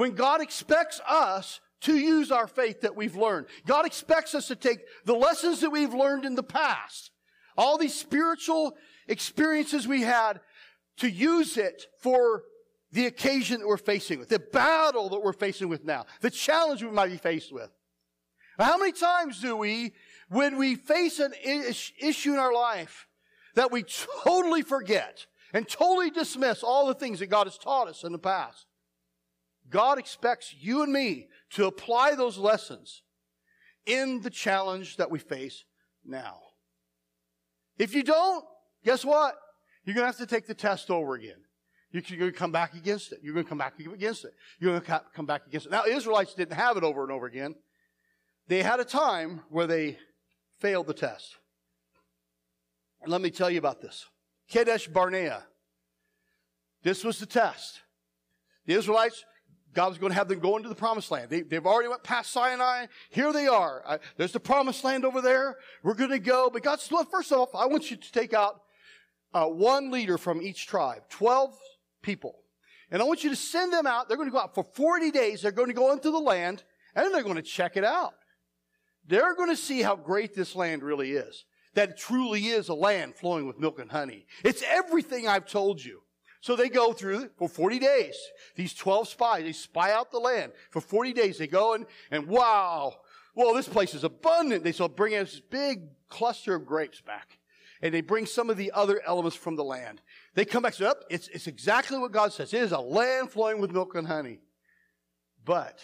when 0.00 0.14
God 0.14 0.40
expects 0.40 0.98
us 1.06 1.60
to 1.82 1.94
use 1.94 2.32
our 2.32 2.46
faith 2.46 2.80
that 2.80 2.96
we've 2.96 3.16
learned. 3.16 3.48
God 3.66 3.84
expects 3.84 4.34
us 4.34 4.48
to 4.48 4.56
take 4.56 4.78
the 5.04 5.14
lessons 5.14 5.60
that 5.60 5.68
we've 5.68 5.92
learned 5.92 6.24
in 6.24 6.36
the 6.36 6.42
past, 6.42 7.10
all 7.54 7.76
these 7.76 7.94
spiritual 7.94 8.78
experiences 9.08 9.86
we 9.86 10.00
had, 10.00 10.40
to 10.96 11.10
use 11.10 11.58
it 11.58 11.84
for 12.00 12.44
the 12.92 13.04
occasion 13.04 13.60
that 13.60 13.68
we're 13.68 13.76
facing 13.76 14.18
with, 14.18 14.30
the 14.30 14.38
battle 14.38 15.10
that 15.10 15.22
we're 15.22 15.34
facing 15.34 15.68
with 15.68 15.84
now, 15.84 16.06
the 16.22 16.30
challenge 16.30 16.82
we 16.82 16.90
might 16.90 17.10
be 17.10 17.18
faced 17.18 17.52
with. 17.52 17.70
How 18.58 18.78
many 18.78 18.92
times 18.92 19.42
do 19.42 19.54
we, 19.54 19.92
when 20.30 20.56
we 20.56 20.76
face 20.76 21.18
an 21.18 21.34
issue 21.44 22.32
in 22.32 22.38
our 22.38 22.54
life, 22.54 23.06
that 23.54 23.70
we 23.70 23.84
totally 24.24 24.62
forget 24.62 25.26
and 25.52 25.68
totally 25.68 26.08
dismiss 26.08 26.62
all 26.62 26.86
the 26.86 26.94
things 26.94 27.18
that 27.18 27.26
God 27.26 27.46
has 27.46 27.58
taught 27.58 27.86
us 27.86 28.02
in 28.02 28.12
the 28.12 28.18
past? 28.18 28.64
God 29.70 29.98
expects 29.98 30.54
you 30.58 30.82
and 30.82 30.92
me 30.92 31.28
to 31.50 31.66
apply 31.66 32.14
those 32.14 32.36
lessons 32.36 33.02
in 33.86 34.20
the 34.20 34.30
challenge 34.30 34.96
that 34.96 35.10
we 35.10 35.18
face 35.18 35.64
now. 36.04 36.38
If 37.78 37.94
you 37.94 38.02
don't, 38.02 38.44
guess 38.84 39.04
what? 39.04 39.36
You're 39.84 39.94
going 39.94 40.02
to 40.02 40.06
have 40.06 40.16
to 40.18 40.26
take 40.26 40.46
the 40.46 40.54
test 40.54 40.90
over 40.90 41.14
again. 41.14 41.38
You're 41.92 42.02
going 42.02 42.30
to 42.30 42.38
come 42.38 42.52
back 42.52 42.74
against 42.74 43.12
it. 43.12 43.18
You're 43.22 43.34
going 43.34 43.44
to 43.44 43.48
come 43.48 43.58
back 43.58 43.78
against 43.78 44.24
it. 44.24 44.32
You're 44.60 44.70
going 44.70 44.82
to 44.82 45.02
come 45.14 45.26
back 45.26 45.46
against 45.46 45.66
it. 45.66 45.72
Now, 45.72 45.84
Israelites 45.86 46.34
didn't 46.34 46.54
have 46.54 46.76
it 46.76 46.84
over 46.84 47.02
and 47.02 47.10
over 47.10 47.26
again. 47.26 47.54
They 48.46 48.62
had 48.62 48.80
a 48.80 48.84
time 48.84 49.42
where 49.48 49.66
they 49.66 49.98
failed 50.58 50.86
the 50.86 50.94
test. 50.94 51.36
And 53.02 53.10
let 53.10 53.20
me 53.20 53.30
tell 53.30 53.50
you 53.50 53.58
about 53.58 53.80
this. 53.80 54.06
Kadesh 54.48 54.86
Barnea. 54.88 55.44
This 56.82 57.02
was 57.02 57.18
the 57.18 57.26
test. 57.26 57.80
The 58.66 58.74
Israelites, 58.74 59.24
God 59.72 59.88
was 59.88 59.98
going 59.98 60.10
to 60.10 60.16
have 60.16 60.28
them 60.28 60.40
go 60.40 60.56
into 60.56 60.68
the 60.68 60.74
promised 60.74 61.10
land. 61.10 61.30
They, 61.30 61.44
have 61.52 61.66
already 61.66 61.88
went 61.88 62.02
past 62.02 62.32
Sinai. 62.32 62.86
Here 63.10 63.32
they 63.32 63.46
are. 63.46 63.82
Uh, 63.86 63.98
there's 64.16 64.32
the 64.32 64.40
promised 64.40 64.82
land 64.82 65.04
over 65.04 65.20
there. 65.20 65.56
We're 65.82 65.94
going 65.94 66.10
to 66.10 66.18
go. 66.18 66.50
But 66.52 66.62
God 66.62 66.80
said, 66.80 67.06
first 67.10 67.30
off, 67.32 67.54
I 67.54 67.66
want 67.66 67.90
you 67.90 67.96
to 67.96 68.12
take 68.12 68.34
out 68.34 68.62
uh, 69.32 69.46
one 69.46 69.90
leader 69.90 70.18
from 70.18 70.42
each 70.42 70.66
tribe, 70.66 71.02
12 71.10 71.56
people. 72.02 72.36
And 72.90 73.00
I 73.00 73.04
want 73.04 73.22
you 73.22 73.30
to 73.30 73.36
send 73.36 73.72
them 73.72 73.86
out. 73.86 74.08
They're 74.08 74.16
going 74.16 74.28
to 74.28 74.32
go 74.32 74.40
out 74.40 74.54
for 74.54 74.64
40 74.64 75.12
days. 75.12 75.42
They're 75.42 75.52
going 75.52 75.68
to 75.68 75.74
go 75.74 75.92
into 75.92 76.10
the 76.10 76.18
land 76.18 76.64
and 76.94 77.14
they're 77.14 77.22
going 77.22 77.36
to 77.36 77.42
check 77.42 77.76
it 77.76 77.84
out. 77.84 78.14
They're 79.06 79.34
going 79.34 79.50
to 79.50 79.56
see 79.56 79.82
how 79.82 79.96
great 79.96 80.34
this 80.34 80.56
land 80.56 80.82
really 80.82 81.12
is. 81.12 81.44
That 81.74 81.90
it 81.90 81.96
truly 81.96 82.46
is 82.46 82.68
a 82.68 82.74
land 82.74 83.14
flowing 83.14 83.46
with 83.46 83.60
milk 83.60 83.78
and 83.78 83.90
honey. 83.90 84.26
It's 84.44 84.62
everything 84.66 85.28
I've 85.28 85.46
told 85.46 85.84
you. 85.84 86.02
So 86.40 86.56
they 86.56 86.68
go 86.68 86.92
through 86.92 87.30
for 87.36 87.48
40 87.48 87.78
days. 87.78 88.16
These 88.56 88.74
12 88.74 89.08
spies, 89.08 89.44
they 89.44 89.52
spy 89.52 89.92
out 89.92 90.10
the 90.10 90.18
land. 90.18 90.52
For 90.70 90.80
40 90.80 91.12
days 91.12 91.38
they 91.38 91.46
go 91.46 91.74
and, 91.74 91.86
and 92.10 92.26
wow, 92.26 92.94
well, 93.34 93.54
this 93.54 93.68
place 93.68 93.94
is 93.94 94.04
abundant. 94.04 94.64
They 94.64 94.72
so 94.72 94.88
bring 94.88 95.14
us 95.14 95.32
this 95.32 95.40
big 95.40 95.82
cluster 96.08 96.54
of 96.54 96.66
grapes 96.66 97.00
back. 97.00 97.38
And 97.82 97.94
they 97.94 98.00
bring 98.00 98.26
some 98.26 98.50
of 98.50 98.56
the 98.56 98.72
other 98.72 99.00
elements 99.06 99.36
from 99.36 99.56
the 99.56 99.64
land. 99.64 100.02
They 100.34 100.44
come 100.44 100.62
back 100.62 100.72
and 100.72 100.78
say, 100.78 100.86
up, 100.86 101.04
it's, 101.08 101.28
it's 101.28 101.46
exactly 101.46 101.98
what 101.98 102.12
God 102.12 102.32
says. 102.32 102.52
It 102.52 102.62
is 102.62 102.72
a 102.72 102.78
land 102.78 103.30
flowing 103.30 103.60
with 103.60 103.72
milk 103.72 103.94
and 103.94 104.06
honey. 104.06 104.40
But 105.44 105.78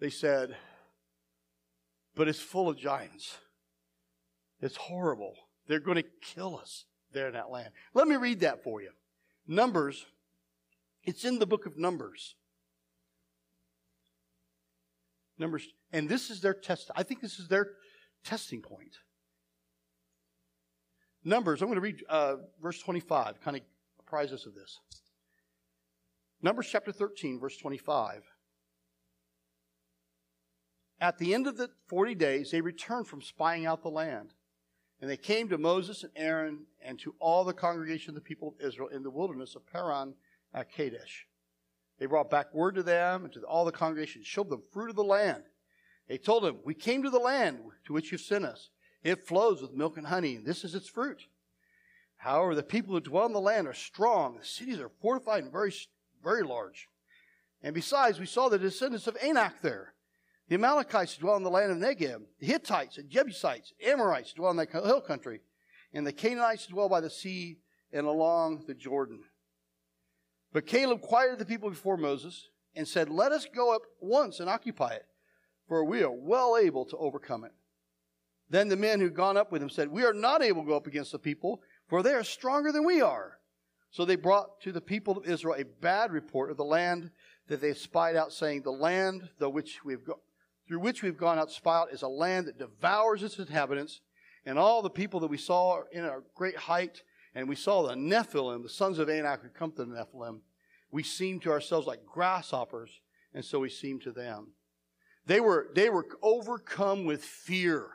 they 0.00 0.08
said, 0.08 0.56
but 2.14 2.28
it's 2.28 2.40
full 2.40 2.68
of 2.68 2.78
giants. 2.78 3.36
It's 4.60 4.76
horrible. 4.76 5.34
They're 5.68 5.80
going 5.80 5.98
to 5.98 6.08
kill 6.22 6.56
us 6.56 6.86
there 7.12 7.26
in 7.26 7.34
that 7.34 7.50
land. 7.50 7.70
Let 7.92 8.08
me 8.08 8.16
read 8.16 8.40
that 8.40 8.62
for 8.62 8.80
you. 8.80 8.90
Numbers, 9.46 10.06
it's 11.04 11.24
in 11.24 11.38
the 11.38 11.46
book 11.46 11.66
of 11.66 11.78
Numbers. 11.78 12.34
Numbers, 15.38 15.68
and 15.92 16.08
this 16.08 16.30
is 16.30 16.40
their 16.40 16.54
test. 16.54 16.90
I 16.96 17.02
think 17.02 17.20
this 17.20 17.38
is 17.38 17.48
their 17.48 17.72
testing 18.24 18.62
point. 18.62 18.96
Numbers, 21.24 21.60
I'm 21.60 21.68
going 21.68 21.76
to 21.76 21.80
read 21.80 22.02
uh, 22.08 22.36
verse 22.62 22.80
25, 22.80 23.40
kind 23.40 23.56
of 23.56 23.62
apprise 24.00 24.32
us 24.32 24.46
of 24.46 24.54
this. 24.54 24.78
Numbers 26.42 26.68
chapter 26.70 26.92
13, 26.92 27.40
verse 27.40 27.56
25. 27.56 28.22
At 31.00 31.18
the 31.18 31.34
end 31.34 31.46
of 31.46 31.56
the 31.56 31.70
40 31.88 32.14
days, 32.14 32.50
they 32.50 32.60
returned 32.60 33.06
from 33.06 33.20
spying 33.20 33.66
out 33.66 33.82
the 33.82 33.90
land. 33.90 34.34
And 35.00 35.10
they 35.10 35.16
came 35.16 35.48
to 35.48 35.58
Moses 35.58 36.02
and 36.02 36.12
Aaron 36.16 36.60
and 36.82 36.98
to 37.00 37.14
all 37.18 37.44
the 37.44 37.52
congregation 37.52 38.10
of 38.10 38.14
the 38.14 38.20
people 38.20 38.48
of 38.48 38.66
Israel 38.66 38.88
in 38.88 39.02
the 39.02 39.10
wilderness 39.10 39.54
of 39.54 39.66
Paran 39.70 40.14
at 40.54 40.72
Kadesh. 40.72 41.26
They 41.98 42.06
brought 42.06 42.30
back 42.30 42.54
word 42.54 42.74
to 42.76 42.82
them 42.82 43.24
and 43.24 43.32
to 43.34 43.40
all 43.42 43.64
the 43.64 43.72
congregation, 43.72 44.22
showed 44.24 44.50
them 44.50 44.62
fruit 44.72 44.90
of 44.90 44.96
the 44.96 45.04
land. 45.04 45.44
They 46.08 46.18
told 46.18 46.44
them, 46.44 46.58
We 46.64 46.74
came 46.74 47.02
to 47.02 47.10
the 47.10 47.18
land 47.18 47.58
to 47.86 47.92
which 47.92 48.12
you've 48.12 48.20
sent 48.20 48.44
us. 48.44 48.70
It 49.02 49.26
flows 49.26 49.62
with 49.62 49.72
milk 49.72 49.96
and 49.96 50.06
honey, 50.06 50.36
and 50.36 50.46
this 50.46 50.64
is 50.64 50.74
its 50.74 50.88
fruit. 50.88 51.26
However, 52.16 52.54
the 52.54 52.62
people 52.62 52.94
who 52.94 53.00
dwell 53.00 53.26
in 53.26 53.32
the 53.32 53.40
land 53.40 53.68
are 53.68 53.74
strong. 53.74 54.38
The 54.38 54.44
cities 54.44 54.80
are 54.80 54.90
fortified 55.00 55.44
and 55.44 55.52
very, 55.52 55.72
very 56.22 56.42
large. 56.42 56.88
And 57.62 57.74
besides, 57.74 58.18
we 58.18 58.26
saw 58.26 58.48
the 58.48 58.58
descendants 58.58 59.06
of 59.06 59.16
Anak 59.22 59.60
there. 59.60 59.94
The 60.48 60.54
Amalekites 60.54 61.16
dwell 61.16 61.36
in 61.36 61.42
the 61.42 61.50
land 61.50 61.72
of 61.72 61.78
Negeb. 61.78 62.22
The 62.38 62.46
Hittites 62.46 62.98
and 62.98 63.10
Jebusites, 63.10 63.72
Amorites 63.84 64.32
dwell 64.32 64.52
in 64.52 64.56
the 64.56 64.66
hill 64.66 65.00
country. 65.00 65.40
And 65.92 66.06
the 66.06 66.12
Canaanites 66.12 66.66
dwell 66.66 66.88
by 66.88 67.00
the 67.00 67.10
sea 67.10 67.58
and 67.92 68.06
along 68.06 68.64
the 68.66 68.74
Jordan. 68.74 69.20
But 70.52 70.66
Caleb 70.66 71.00
quieted 71.00 71.38
the 71.38 71.46
people 71.46 71.70
before 71.70 71.96
Moses 71.96 72.48
and 72.74 72.86
said, 72.86 73.08
Let 73.08 73.32
us 73.32 73.46
go 73.52 73.74
up 73.74 73.82
once 74.00 74.40
and 74.40 74.48
occupy 74.48 74.90
it, 74.90 75.06
for 75.66 75.84
we 75.84 76.02
are 76.02 76.12
well 76.12 76.56
able 76.56 76.84
to 76.86 76.96
overcome 76.96 77.44
it. 77.44 77.52
Then 78.48 78.68
the 78.68 78.76
men 78.76 79.00
who 79.00 79.06
had 79.06 79.14
gone 79.14 79.36
up 79.36 79.50
with 79.50 79.62
him 79.62 79.70
said, 79.70 79.88
We 79.88 80.04
are 80.04 80.12
not 80.12 80.42
able 80.42 80.62
to 80.62 80.68
go 80.68 80.76
up 80.76 80.86
against 80.86 81.12
the 81.12 81.18
people, 81.18 81.60
for 81.88 82.02
they 82.02 82.14
are 82.14 82.24
stronger 82.24 82.70
than 82.70 82.84
we 82.84 83.00
are. 83.00 83.38
So 83.90 84.04
they 84.04 84.16
brought 84.16 84.60
to 84.60 84.72
the 84.72 84.80
people 84.80 85.16
of 85.16 85.26
Israel 85.26 85.56
a 85.58 85.64
bad 85.64 86.12
report 86.12 86.50
of 86.50 86.56
the 86.56 86.64
land 86.64 87.10
that 87.48 87.60
they 87.60 87.74
spied 87.74 88.14
out, 88.14 88.32
saying, 88.32 88.62
The 88.62 88.70
land 88.70 89.28
though 89.38 89.48
which 89.48 89.84
we 89.84 89.94
have 89.94 90.04
through 90.66 90.80
which 90.80 91.02
we've 91.02 91.16
gone 91.16 91.38
out 91.38 91.48
to 91.48 91.54
spy 91.54 91.84
is 91.92 92.02
a 92.02 92.08
land 92.08 92.46
that 92.46 92.58
devours 92.58 93.22
its 93.22 93.38
inhabitants, 93.38 94.00
and 94.44 94.58
all 94.58 94.82
the 94.82 94.90
people 94.90 95.20
that 95.20 95.26
we 95.28 95.38
saw 95.38 95.82
in 95.92 96.04
our 96.04 96.22
great 96.34 96.56
height, 96.56 97.02
and 97.34 97.48
we 97.48 97.56
saw 97.56 97.86
the 97.86 97.94
Nephilim, 97.94 98.62
the 98.62 98.68
sons 98.68 98.98
of 98.98 99.08
Anak 99.08 99.42
who 99.42 99.48
come 99.48 99.72
to 99.72 99.84
the 99.84 99.94
Nephilim, 99.94 100.40
we 100.90 101.02
seemed 101.02 101.42
to 101.42 101.50
ourselves 101.50 101.86
like 101.86 102.06
grasshoppers, 102.06 103.00
and 103.34 103.44
so 103.44 103.60
we 103.60 103.68
seemed 103.68 104.02
to 104.02 104.12
them. 104.12 104.48
They 105.26 105.40
were, 105.40 105.68
they 105.74 105.90
were 105.90 106.06
overcome 106.22 107.04
with 107.04 107.24
fear. 107.24 107.88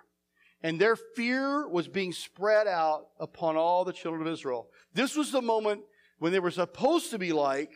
And 0.64 0.80
their 0.80 0.96
fear 0.96 1.68
was 1.68 1.88
being 1.88 2.14
spread 2.14 2.68
out 2.68 3.08
upon 3.20 3.56
all 3.56 3.84
the 3.84 3.94
children 3.94 4.22
of 4.28 4.32
Israel. 4.32 4.68
This 4.94 5.16
was 5.16 5.32
the 5.32 5.42
moment 5.42 5.82
when 6.20 6.32
they 6.32 6.40
were 6.40 6.52
supposed 6.52 7.10
to 7.12 7.18
be 7.18 7.32
like 7.32 7.72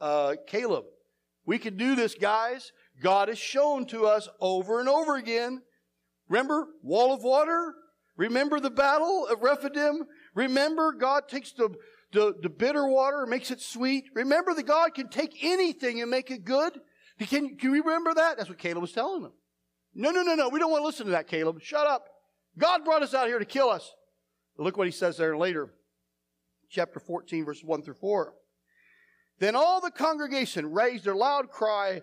uh, 0.00 0.36
Caleb. 0.46 0.84
We 1.44 1.58
can 1.58 1.76
do 1.76 1.94
this, 1.94 2.14
guys. 2.14 2.72
God 3.00 3.28
has 3.28 3.38
shown 3.38 3.86
to 3.86 4.06
us 4.06 4.28
over 4.40 4.80
and 4.80 4.88
over 4.88 5.16
again. 5.16 5.62
Remember, 6.28 6.68
wall 6.82 7.12
of 7.12 7.22
water? 7.22 7.74
Remember 8.16 8.60
the 8.60 8.70
battle 8.70 9.26
of 9.26 9.42
Rephidim? 9.42 10.04
Remember, 10.34 10.92
God 10.92 11.28
takes 11.28 11.52
the, 11.52 11.74
the, 12.12 12.34
the 12.40 12.50
bitter 12.50 12.86
water 12.86 13.22
and 13.22 13.30
makes 13.30 13.50
it 13.50 13.60
sweet? 13.60 14.04
Remember 14.14 14.54
that 14.54 14.66
God 14.66 14.94
can 14.94 15.08
take 15.08 15.42
anything 15.42 16.00
and 16.02 16.10
make 16.10 16.30
it 16.30 16.44
good? 16.44 16.78
Can, 17.18 17.56
can 17.56 17.74
you 17.74 17.82
remember 17.82 18.14
that? 18.14 18.36
That's 18.36 18.48
what 18.48 18.58
Caleb 18.58 18.82
was 18.82 18.92
telling 18.92 19.22
them. 19.22 19.32
No, 19.94 20.10
no, 20.10 20.22
no, 20.22 20.34
no. 20.34 20.48
We 20.48 20.58
don't 20.58 20.70
want 20.70 20.82
to 20.82 20.86
listen 20.86 21.06
to 21.06 21.12
that, 21.12 21.26
Caleb. 21.26 21.60
Shut 21.60 21.86
up. 21.86 22.06
God 22.58 22.84
brought 22.84 23.02
us 23.02 23.14
out 23.14 23.26
here 23.26 23.38
to 23.38 23.44
kill 23.44 23.70
us. 23.70 23.90
But 24.56 24.64
look 24.64 24.76
what 24.76 24.86
he 24.86 24.92
says 24.92 25.16
there 25.16 25.36
later. 25.36 25.72
Chapter 26.68 27.00
14, 27.00 27.44
verse 27.44 27.62
1 27.64 27.82
through 27.82 27.94
4. 27.94 28.34
Then 29.38 29.56
all 29.56 29.80
the 29.80 29.90
congregation 29.90 30.72
raised 30.72 31.04
their 31.04 31.16
loud 31.16 31.50
cry 31.50 32.02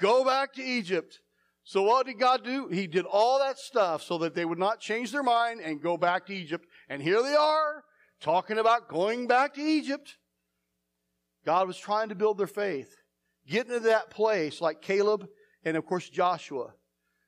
Go 0.00 0.24
back 0.24 0.52
to 0.54 0.62
Egypt. 0.62 1.20
So 1.64 1.82
what 1.82 2.06
did 2.06 2.18
God 2.18 2.44
do? 2.44 2.68
He 2.68 2.86
did 2.86 3.06
all 3.06 3.38
that 3.38 3.58
stuff 3.58 4.02
so 4.02 4.18
that 4.18 4.34
they 4.34 4.44
would 4.44 4.58
not 4.58 4.80
change 4.80 5.12
their 5.12 5.22
mind 5.22 5.60
and 5.60 5.80
go 5.80 5.96
back 5.96 6.26
to 6.26 6.34
Egypt. 6.34 6.66
And 6.88 7.02
here 7.02 7.22
they 7.22 7.34
are 7.34 7.84
talking 8.20 8.58
about 8.58 8.88
going 8.88 9.26
back 9.26 9.54
to 9.54 9.62
Egypt. 9.62 10.16
God 11.46 11.66
was 11.66 11.78
trying 11.78 12.10
to 12.10 12.14
build 12.14 12.38
their 12.38 12.46
faith, 12.46 12.94
getting 13.46 13.72
to 13.72 13.80
that 13.80 14.10
place 14.10 14.60
like 14.60 14.82
Caleb 14.82 15.26
and 15.64 15.76
of 15.76 15.86
course 15.86 16.08
Joshua, 16.08 16.74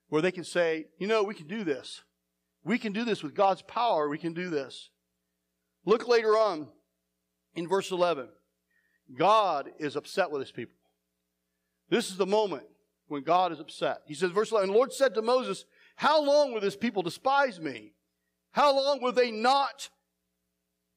where 0.08 0.22
they 0.22 0.32
can 0.32 0.44
say, 0.44 0.86
you 0.98 1.06
know, 1.06 1.22
we 1.22 1.34
can 1.34 1.46
do 1.46 1.64
this. 1.64 2.02
We 2.64 2.78
can 2.78 2.92
do 2.92 3.04
this 3.04 3.22
with 3.22 3.34
God's 3.34 3.62
power. 3.62 4.08
We 4.08 4.18
can 4.18 4.34
do 4.34 4.50
this. 4.50 4.90
Look 5.84 6.08
later 6.08 6.36
on 6.36 6.68
in 7.54 7.68
verse 7.68 7.90
11. 7.90 8.28
God 9.16 9.70
is 9.78 9.96
upset 9.96 10.30
with 10.30 10.42
his 10.42 10.50
people. 10.50 10.74
This 11.88 12.10
is 12.10 12.16
the 12.16 12.26
moment 12.26 12.64
when 13.08 13.22
God 13.22 13.52
is 13.52 13.60
upset. 13.60 14.02
He 14.06 14.14
says, 14.14 14.30
verse 14.30 14.50
11, 14.50 14.70
the 14.70 14.76
Lord 14.76 14.92
said 14.92 15.14
to 15.14 15.22
Moses, 15.22 15.64
How 15.96 16.22
long 16.22 16.52
will 16.52 16.60
this 16.60 16.76
people 16.76 17.02
despise 17.02 17.60
me? 17.60 17.92
How 18.52 18.74
long 18.74 19.00
will 19.02 19.12
they 19.12 19.30
not 19.30 19.88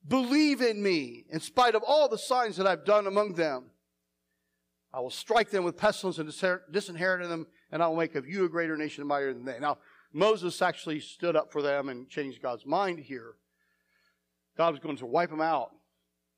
believe 0.08 0.62
in 0.62 0.81
me 0.81 1.25
in 1.29 1.39
spite 1.39 1.75
of 1.75 1.84
all 1.86 2.08
the 2.08 2.17
signs 2.17 2.58
that 2.58 2.67
I've 2.67 2.86
done 2.86 3.05
among 3.05 3.34
them? 3.34 3.65
I 4.91 5.01
will 5.01 5.12
strike 5.12 5.51
them 5.51 5.63
with 5.63 5.77
pestilence 5.77 6.17
and 6.17 6.27
disinherit 6.72 7.27
them, 7.29 7.46
and 7.72 7.84
I 7.84 7.88
will 7.88 7.98
make 7.98 8.15
of 8.15 8.27
you 8.27 8.46
a 8.46 8.50
greater 8.50 8.75
nation 8.75 9.01
and 9.01 9.08
mightier 9.08 9.34
than 9.34 9.46
they. 9.46 9.60
Now, 9.60 9.77
Moses 10.12 10.60
actually 10.62 11.00
stood 11.00 11.36
up 11.36 11.51
for 11.51 11.62
them 11.62 11.89
and 11.89 12.10
changed 12.10 12.41
God's 12.41 12.65
mind 12.65 13.00
here. 13.00 13.34
God 14.58 14.72
was 14.72 14.79
going 14.79 14.98
to 14.98 15.05
wipe 15.05 15.29
them 15.29 15.41
out. 15.41 15.69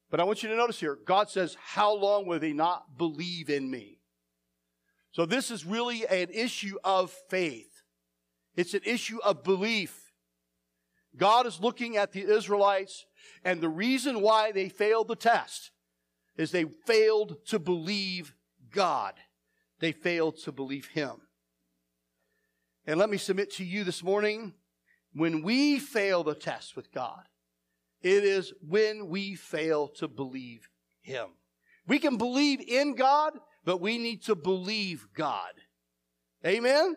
But 0.09 0.19
I 0.19 0.25
want 0.25 0.43
you 0.43 0.49
to 0.49 0.57
notice 0.57 0.79
here, 0.79 0.99
God 1.05 1.29
says, 1.29 1.55
How 1.63 1.95
long 1.95 2.27
will 2.27 2.39
they 2.39 2.51
not 2.51 2.97
believe 2.97 3.49
in 3.49 3.71
me? 3.71 4.00
So 5.11 5.25
this 5.25 5.51
is 5.51 5.65
really 5.65 6.05
an 6.07 6.29
issue 6.31 6.77
of 6.83 7.11
faith. 7.29 7.83
It's 8.55 8.73
an 8.73 8.81
issue 8.85 9.19
of 9.23 9.43
belief. 9.43 10.11
God 11.17 11.45
is 11.45 11.59
looking 11.59 11.97
at 11.97 12.13
the 12.13 12.21
Israelites 12.21 13.05
and 13.43 13.59
the 13.59 13.69
reason 13.69 14.21
why 14.21 14.51
they 14.51 14.69
failed 14.69 15.07
the 15.07 15.15
test 15.15 15.71
is 16.37 16.51
they 16.51 16.65
failed 16.85 17.37
to 17.47 17.59
believe 17.59 18.33
God. 18.71 19.15
They 19.79 19.91
failed 19.91 20.37
to 20.43 20.51
believe 20.51 20.87
Him. 20.87 21.13
And 22.85 22.99
let 22.99 23.09
me 23.09 23.17
submit 23.17 23.51
to 23.55 23.65
you 23.65 23.83
this 23.83 24.03
morning, 24.03 24.53
when 25.13 25.43
we 25.43 25.77
fail 25.77 26.23
the 26.23 26.35
test 26.35 26.75
with 26.75 26.91
God, 26.91 27.23
it 28.01 28.23
is 28.23 28.53
when 28.67 29.09
we 29.09 29.35
fail 29.35 29.87
to 29.89 30.07
believe 30.07 30.69
Him. 31.01 31.27
We 31.87 31.99
can 31.99 32.17
believe 32.17 32.61
in 32.61 32.95
God, 32.95 33.33
but 33.63 33.81
we 33.81 33.97
need 33.97 34.23
to 34.23 34.35
believe 34.35 35.07
God. 35.13 35.53
Amen? 36.45 36.95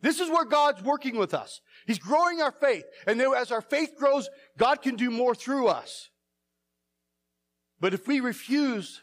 This 0.00 0.18
is 0.18 0.28
where 0.28 0.44
God's 0.44 0.82
working 0.82 1.16
with 1.16 1.32
us. 1.32 1.60
He's 1.86 1.98
growing 1.98 2.42
our 2.42 2.50
faith. 2.50 2.84
And 3.06 3.20
then 3.20 3.32
as 3.34 3.52
our 3.52 3.60
faith 3.60 3.94
grows, 3.96 4.28
God 4.58 4.82
can 4.82 4.96
do 4.96 5.10
more 5.10 5.34
through 5.34 5.68
us. 5.68 6.10
But 7.80 7.94
if 7.94 8.06
we 8.06 8.20
refuse 8.20 9.00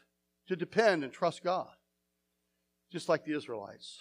to 0.47 0.55
depend 0.55 1.03
and 1.03 1.11
trust 1.11 1.43
God, 1.43 1.69
just 2.91 3.07
like 3.07 3.23
the 3.23 3.35
Israelites, 3.35 3.99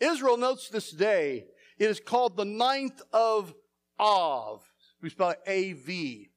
Israel 0.00 0.36
notes 0.36 0.68
this 0.68 0.90
day, 0.90 1.46
it 1.78 1.88
is 1.88 2.00
called 2.00 2.36
the 2.36 2.44
ninth 2.44 3.00
of 3.12 3.54
Av. 3.98 4.60
We 5.00 5.10
spell 5.10 5.30
it 5.30 5.40
A-V. 5.46 6.30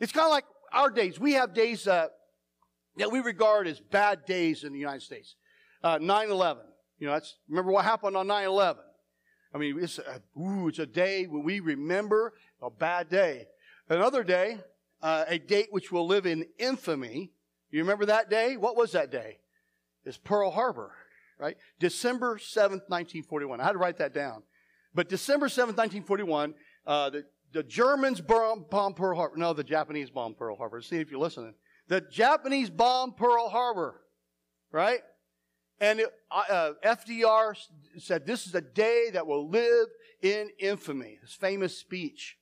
It's 0.00 0.12
kind 0.12 0.26
of 0.26 0.32
like 0.32 0.44
our 0.72 0.90
days. 0.90 1.18
We 1.18 1.32
have 1.34 1.54
days 1.54 1.84
that 1.84 2.10
that 2.96 3.10
we 3.10 3.20
regard 3.20 3.66
as 3.66 3.80
bad 3.80 4.24
days 4.24 4.64
in 4.64 4.72
the 4.72 4.78
United 4.78 5.02
States. 5.02 5.36
Uh, 5.82 5.98
9-11. 5.98 6.58
You 6.98 7.06
know, 7.06 7.12
that's, 7.12 7.36
remember 7.48 7.72
what 7.72 7.84
happened 7.84 8.16
on 8.16 8.26
9-11. 8.26 8.76
I 9.54 9.58
mean, 9.58 9.78
it's 9.82 9.98
a, 9.98 10.22
ooh, 10.38 10.68
it's 10.68 10.78
a 10.78 10.86
day 10.86 11.26
when 11.26 11.42
we 11.42 11.60
remember 11.60 12.34
a 12.60 12.70
bad 12.70 13.08
day. 13.08 13.46
Another 13.88 14.24
day, 14.24 14.58
uh, 15.02 15.24
a 15.28 15.38
date 15.38 15.68
which 15.70 15.92
will 15.92 16.06
live 16.06 16.26
in 16.26 16.46
infamy. 16.58 17.32
You 17.70 17.80
remember 17.80 18.06
that 18.06 18.30
day? 18.30 18.56
What 18.56 18.76
was 18.76 18.92
that 18.92 19.10
day? 19.10 19.38
It's 20.04 20.18
Pearl 20.18 20.50
Harbor, 20.50 20.92
right? 21.38 21.56
December 21.78 22.36
7th, 22.36 22.88
1941. 22.88 23.60
I 23.60 23.64
had 23.64 23.72
to 23.72 23.78
write 23.78 23.98
that 23.98 24.14
down. 24.14 24.42
But 24.94 25.08
December 25.08 25.48
7th, 25.48 25.76
1941, 25.76 26.54
uh, 26.86 27.10
the, 27.10 27.24
the 27.52 27.62
Germans 27.62 28.20
bombed 28.20 28.96
Pearl 28.96 29.16
Harbor. 29.16 29.36
No, 29.36 29.52
the 29.52 29.64
Japanese 29.64 30.10
bombed 30.10 30.38
Pearl 30.38 30.56
Harbor. 30.56 30.80
See 30.80 30.96
if 30.96 31.10
you're 31.10 31.20
listening. 31.20 31.54
The 31.88 32.00
Japanese 32.00 32.70
bombed 32.70 33.16
Pearl 33.16 33.48
Harbor, 33.48 34.00
right? 34.72 35.00
And 35.80 36.00
it, 36.00 36.12
uh, 36.30 36.72
FDR 36.84 37.54
said, 37.98 38.26
This 38.26 38.46
is 38.46 38.54
a 38.54 38.60
day 38.60 39.10
that 39.12 39.26
will 39.26 39.48
live 39.48 39.88
in 40.22 40.50
infamy. 40.58 41.18
His 41.20 41.32
famous 41.32 41.76
speech. 41.76 42.38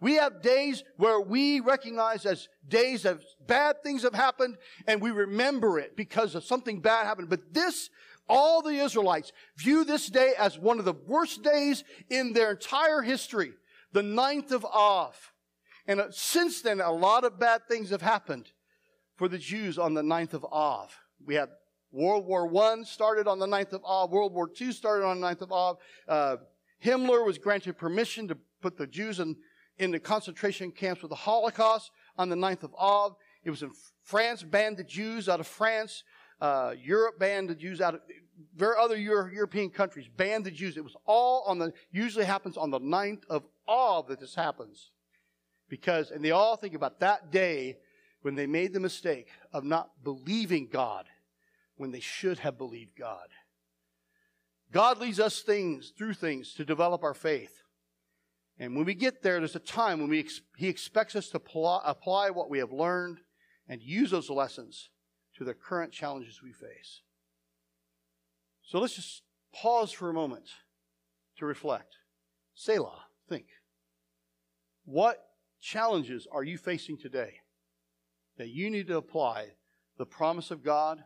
We 0.00 0.14
have 0.14 0.42
days 0.42 0.82
where 0.96 1.20
we 1.20 1.60
recognize 1.60 2.26
as 2.26 2.48
days 2.66 3.04
of 3.04 3.24
bad 3.46 3.84
things 3.84 4.02
have 4.02 4.14
happened 4.14 4.56
and 4.88 5.00
we 5.00 5.12
remember 5.12 5.78
it 5.78 5.96
because 5.96 6.34
of 6.34 6.42
something 6.42 6.80
bad 6.80 7.06
happened. 7.06 7.30
But 7.30 7.54
this, 7.54 7.88
all 8.28 8.62
the 8.62 8.74
Israelites 8.74 9.30
view 9.56 9.84
this 9.84 10.08
day 10.08 10.32
as 10.36 10.58
one 10.58 10.80
of 10.80 10.84
the 10.84 10.96
worst 11.06 11.44
days 11.44 11.84
in 12.10 12.32
their 12.32 12.50
entire 12.50 13.02
history. 13.02 13.52
The 13.92 14.02
ninth 14.02 14.50
of 14.50 14.64
Av. 14.64 15.14
And 15.86 16.00
uh, 16.00 16.10
since 16.10 16.62
then, 16.62 16.80
a 16.80 16.90
lot 16.90 17.22
of 17.22 17.38
bad 17.38 17.68
things 17.68 17.90
have 17.90 18.02
happened 18.02 18.50
for 19.22 19.28
the 19.28 19.38
Jews 19.38 19.78
on 19.78 19.94
the 19.94 20.02
ninth 20.02 20.34
of 20.34 20.44
Av. 20.50 20.92
We 21.24 21.36
have 21.36 21.50
World 21.92 22.26
War 22.26 22.52
I 22.60 22.82
started 22.82 23.28
on 23.28 23.38
the 23.38 23.46
9th 23.46 23.72
of 23.72 23.84
Av. 23.84 24.10
World 24.10 24.34
War 24.34 24.50
II 24.60 24.72
started 24.72 25.06
on 25.06 25.20
the 25.20 25.26
9th 25.28 25.42
of 25.42 25.52
Av. 25.52 25.76
Uh, 26.08 26.36
Himmler 26.84 27.24
was 27.24 27.38
granted 27.38 27.78
permission 27.78 28.26
to 28.26 28.36
put 28.60 28.76
the 28.76 28.88
Jews 28.88 29.20
in, 29.20 29.36
in 29.78 29.92
the 29.92 30.00
concentration 30.00 30.72
camps 30.72 31.02
with 31.02 31.10
the 31.10 31.14
Holocaust 31.14 31.92
on 32.18 32.30
the 32.30 32.34
9th 32.34 32.64
of 32.64 32.74
Av. 32.74 33.14
It 33.44 33.50
was 33.50 33.62
in 33.62 33.70
France, 34.02 34.42
banned 34.42 34.76
the 34.76 34.82
Jews 34.82 35.28
out 35.28 35.38
of 35.38 35.46
France. 35.46 36.02
Uh, 36.40 36.74
Europe 36.76 37.20
banned 37.20 37.48
the 37.48 37.54
Jews 37.54 37.80
out 37.80 37.94
of, 37.94 38.00
there 38.56 38.76
other 38.76 38.96
Euro- 38.96 39.30
European 39.32 39.70
countries 39.70 40.08
banned 40.16 40.46
the 40.46 40.50
Jews. 40.50 40.76
It 40.76 40.82
was 40.82 40.96
all 41.06 41.44
on 41.46 41.60
the, 41.60 41.72
usually 41.92 42.24
happens 42.24 42.56
on 42.56 42.72
the 42.72 42.80
9th 42.80 43.22
of 43.30 43.44
Av 43.68 44.08
that 44.08 44.18
this 44.18 44.34
happens. 44.34 44.90
Because, 45.68 46.10
and 46.10 46.24
they 46.24 46.32
all 46.32 46.56
think 46.56 46.74
about 46.74 46.98
that 46.98 47.30
day 47.30 47.76
when 48.22 48.34
they 48.34 48.46
made 48.46 48.72
the 48.72 48.80
mistake 48.80 49.28
of 49.52 49.64
not 49.64 49.90
believing 50.02 50.68
God 50.72 51.06
when 51.76 51.90
they 51.90 52.00
should 52.00 52.38
have 52.38 52.56
believed 52.56 52.96
God. 52.96 53.28
God 54.70 54.98
leads 54.98 55.20
us 55.20 55.42
things 55.42 55.92
through 55.96 56.14
things 56.14 56.54
to 56.54 56.64
develop 56.64 57.02
our 57.02 57.14
faith. 57.14 57.62
And 58.58 58.74
when 58.76 58.84
we 58.84 58.94
get 58.94 59.22
there, 59.22 59.38
there's 59.38 59.56
a 59.56 59.60
time 59.60 60.00
when 60.00 60.08
we 60.08 60.26
He 60.56 60.68
expects 60.68 61.16
us 61.16 61.28
to 61.30 61.40
pl- 61.40 61.82
apply 61.84 62.30
what 62.30 62.48
we 62.48 62.58
have 62.58 62.72
learned 62.72 63.18
and 63.68 63.82
use 63.82 64.10
those 64.10 64.30
lessons 64.30 64.90
to 65.36 65.44
the 65.44 65.54
current 65.54 65.92
challenges 65.92 66.42
we 66.42 66.52
face. 66.52 67.02
So 68.62 68.78
let's 68.78 68.94
just 68.94 69.22
pause 69.52 69.92
for 69.92 70.08
a 70.08 70.14
moment 70.14 70.48
to 71.38 71.46
reflect. 71.46 71.96
Selah, 72.54 73.04
think. 73.28 73.46
What 74.84 75.18
challenges 75.60 76.26
are 76.30 76.44
you 76.44 76.56
facing 76.56 76.98
today 76.98 77.41
that 78.42 78.50
you 78.50 78.68
need 78.70 78.88
to 78.88 78.96
apply 78.96 79.50
the 79.98 80.06
promise 80.06 80.50
of 80.50 80.64
God 80.64 81.02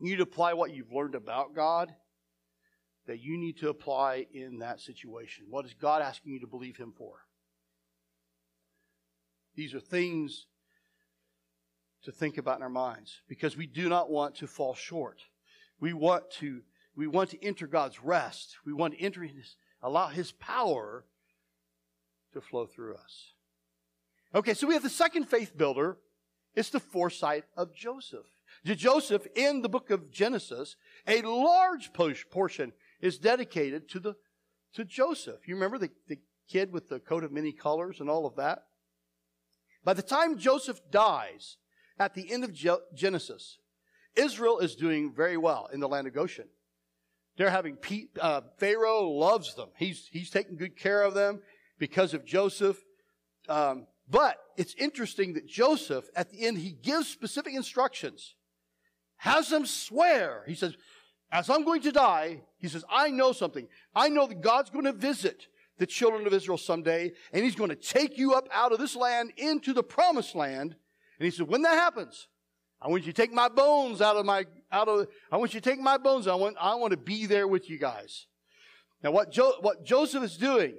you 0.00 0.10
need 0.10 0.16
to 0.16 0.22
apply 0.22 0.54
what 0.54 0.72
you've 0.72 0.92
learned 0.92 1.14
about 1.14 1.54
God 1.54 1.92
that 3.06 3.20
you 3.20 3.36
need 3.36 3.58
to 3.58 3.68
apply 3.68 4.26
in 4.32 4.58
that 4.58 4.80
situation. 4.80 5.46
What 5.48 5.64
is 5.64 5.74
God 5.74 6.02
asking 6.02 6.32
you 6.32 6.40
to 6.40 6.46
believe 6.46 6.76
Him 6.76 6.92
for? 6.96 7.14
These 9.56 9.74
are 9.74 9.80
things 9.80 10.46
to 12.04 12.12
think 12.12 12.38
about 12.38 12.58
in 12.58 12.62
our 12.62 12.68
minds 12.68 13.22
because 13.28 13.56
we 13.56 13.66
do 13.66 13.88
not 13.88 14.08
want 14.08 14.36
to 14.36 14.46
fall 14.46 14.74
short. 14.74 15.22
We 15.80 15.92
want 15.92 16.30
to, 16.32 16.60
we 16.94 17.08
want 17.08 17.30
to 17.30 17.44
enter 17.44 17.66
God's 17.66 18.00
rest. 18.00 18.56
We 18.64 18.72
want 18.72 18.94
to 18.94 19.00
enter 19.00 19.22
his, 19.22 19.56
allow 19.82 20.08
His 20.08 20.30
power 20.32 21.06
to 22.34 22.40
flow 22.40 22.66
through 22.66 22.94
us. 22.94 23.32
Okay, 24.34 24.54
so 24.54 24.68
we 24.68 24.74
have 24.74 24.82
the 24.82 24.90
second 24.90 25.24
faith 25.24 25.56
builder. 25.56 25.96
It's 26.58 26.70
the 26.70 26.80
foresight 26.80 27.44
of 27.56 27.72
Joseph 27.72 28.26
Joseph 28.64 29.28
in 29.36 29.62
the 29.62 29.68
book 29.68 29.90
of 29.90 30.10
Genesis, 30.10 30.74
a 31.06 31.22
large 31.22 31.92
portion 31.92 32.72
is 33.00 33.16
dedicated 33.16 33.88
to 33.90 34.00
the 34.00 34.16
to 34.74 34.84
Joseph. 34.84 35.46
You 35.46 35.54
remember 35.54 35.78
the, 35.78 35.90
the 36.08 36.18
kid 36.48 36.72
with 36.72 36.88
the 36.88 36.98
coat 36.98 37.22
of 37.22 37.30
many 37.30 37.52
colors 37.52 38.00
and 38.00 38.10
all 38.10 38.26
of 38.26 38.34
that? 38.34 38.64
By 39.84 39.94
the 39.94 40.02
time 40.02 40.36
Joseph 40.36 40.80
dies 40.90 41.58
at 41.96 42.14
the 42.14 42.28
end 42.28 42.42
of 42.42 42.52
Genesis, 42.92 43.58
Israel 44.16 44.58
is 44.58 44.74
doing 44.74 45.12
very 45.14 45.36
well 45.36 45.68
in 45.72 45.78
the 45.78 45.88
land 45.88 46.08
of 46.08 46.12
Goshen. 46.12 46.48
They're 47.36 47.50
having 47.50 47.78
uh, 48.20 48.40
Pharaoh 48.56 49.08
loves 49.08 49.54
them. 49.54 49.68
He's 49.76 50.08
he's 50.10 50.30
taking 50.30 50.56
good 50.56 50.76
care 50.76 51.02
of 51.02 51.14
them 51.14 51.40
because 51.78 52.14
of 52.14 52.24
Joseph. 52.24 52.84
Um, 53.48 53.86
but 54.10 54.38
it's 54.56 54.74
interesting 54.74 55.34
that 55.34 55.46
Joseph, 55.46 56.08
at 56.16 56.30
the 56.30 56.46
end, 56.46 56.58
he 56.58 56.72
gives 56.72 57.08
specific 57.08 57.54
instructions 57.54 58.34
has 59.18 59.48
them 59.48 59.66
swear. 59.66 60.44
He 60.46 60.54
says, 60.54 60.76
as 61.30 61.50
I'm 61.50 61.64
going 61.64 61.82
to 61.82 61.92
die, 61.92 62.40
he 62.56 62.68
says, 62.68 62.84
I 62.88 63.10
know 63.10 63.32
something. 63.32 63.68
I 63.94 64.08
know 64.08 64.26
that 64.26 64.40
God's 64.40 64.70
going 64.70 64.86
to 64.86 64.92
visit 64.92 65.48
the 65.76 65.86
children 65.86 66.26
of 66.26 66.32
Israel 66.32 66.56
someday, 66.56 67.12
and 67.32 67.44
he's 67.44 67.54
going 67.54 67.70
to 67.70 67.76
take 67.76 68.16
you 68.16 68.34
up 68.34 68.48
out 68.52 68.72
of 68.72 68.78
this 68.78 68.96
land 68.96 69.32
into 69.36 69.72
the 69.72 69.82
promised 69.82 70.34
land. 70.34 70.74
And 71.18 71.24
he 71.24 71.30
said, 71.30 71.48
when 71.48 71.62
that 71.62 71.74
happens, 71.74 72.28
I 72.80 72.88
want 72.88 73.04
you 73.04 73.12
to 73.12 73.20
take 73.20 73.32
my 73.32 73.48
bones 73.48 74.00
out 74.00 74.16
of 74.16 74.24
my, 74.24 74.46
out 74.70 74.88
of, 74.88 75.08
I 75.30 75.36
want 75.36 75.52
you 75.52 75.60
to 75.60 75.68
take 75.68 75.80
my 75.80 75.98
bones. 75.98 76.28
I 76.28 76.34
want, 76.36 76.56
I 76.60 76.76
want 76.76 76.92
to 76.92 76.96
be 76.96 77.26
there 77.26 77.48
with 77.48 77.68
you 77.68 77.78
guys. 77.78 78.26
Now 79.02 79.10
what, 79.10 79.30
jo- 79.32 79.56
what 79.60 79.84
Joseph 79.84 80.22
is 80.22 80.36
doing 80.36 80.74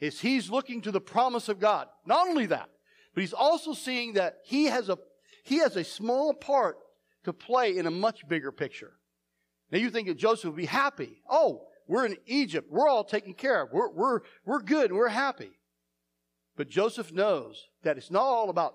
is 0.00 0.20
he's 0.20 0.50
looking 0.50 0.82
to 0.82 0.90
the 0.90 1.00
promise 1.00 1.48
of 1.48 1.58
God. 1.58 1.88
Not 2.06 2.28
only 2.28 2.46
that, 2.46 2.68
but 3.14 3.20
he's 3.20 3.32
also 3.32 3.72
seeing 3.72 4.14
that 4.14 4.38
he 4.44 4.66
has 4.66 4.88
a, 4.88 4.98
he 5.44 5.58
has 5.58 5.76
a 5.76 5.84
small 5.84 6.34
part 6.34 6.76
to 7.24 7.32
play 7.32 7.76
in 7.76 7.86
a 7.86 7.90
much 7.90 8.26
bigger 8.28 8.52
picture. 8.52 8.92
Now 9.70 9.78
you 9.78 9.90
think 9.90 10.08
that 10.08 10.16
Joseph 10.16 10.50
would 10.50 10.56
be 10.56 10.66
happy. 10.66 11.22
Oh, 11.28 11.66
we're 11.86 12.06
in 12.06 12.16
Egypt. 12.26 12.68
We're 12.70 12.88
all 12.88 13.04
taken 13.04 13.34
care 13.34 13.62
of. 13.62 13.72
We're, 13.72 13.90
we're, 13.90 14.20
we're 14.44 14.62
good 14.62 14.90
and 14.90 14.98
we're 14.98 15.08
happy. 15.08 15.50
But 16.56 16.68
Joseph 16.68 17.12
knows 17.12 17.66
that 17.82 17.96
it's 17.96 18.10
not 18.10 18.22
all 18.22 18.50
about 18.50 18.74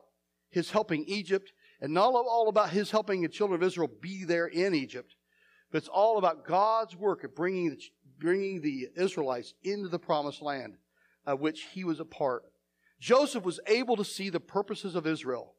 his 0.50 0.72
helping 0.72 1.06
Egypt 1.08 1.52
and 1.82 1.94
not 1.94 2.14
all 2.14 2.48
about 2.48 2.70
his 2.70 2.92
helping 2.92 3.22
the 3.22 3.28
children 3.28 3.62
of 3.62 3.68
Israel 3.68 3.90
be 4.02 4.24
there 4.24 4.48
in 4.48 4.74
Egypt, 4.74 5.16
but 5.72 5.80
it's 5.80 5.88
all 5.88 6.18
about 6.18 6.46
God's 6.46 6.96
work 6.96 7.24
of 7.24 7.36
bringing 7.36 7.72
the, 7.72 7.78
bringing 8.20 8.62
the 8.62 8.88
Israelites 8.96 9.54
into 9.64 9.90
the 9.90 10.00
promised 10.00 10.42
land 10.42 10.76
of 11.26 11.40
which 11.40 11.68
he 11.74 11.84
was 11.84 12.00
a 12.00 12.06
part. 12.06 12.44
Joseph 13.00 13.44
was 13.44 13.60
able 13.68 13.96
to 13.96 14.06
see 14.06 14.30
the 14.30 14.40
purposes 14.40 14.96
of 14.96 15.06
Israel 15.08 15.56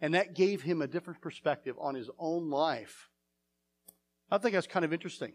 and 0.00 0.14
that 0.14 0.34
gave 0.34 0.62
him 0.62 0.80
a 0.80 0.86
different 0.86 1.20
perspective 1.20 1.76
on 1.78 1.94
his 1.94 2.10
own 2.18 2.50
life. 2.50 3.08
I 4.30 4.38
think 4.38 4.54
that's 4.54 4.66
kind 4.66 4.84
of 4.84 4.92
interesting. 4.92 5.32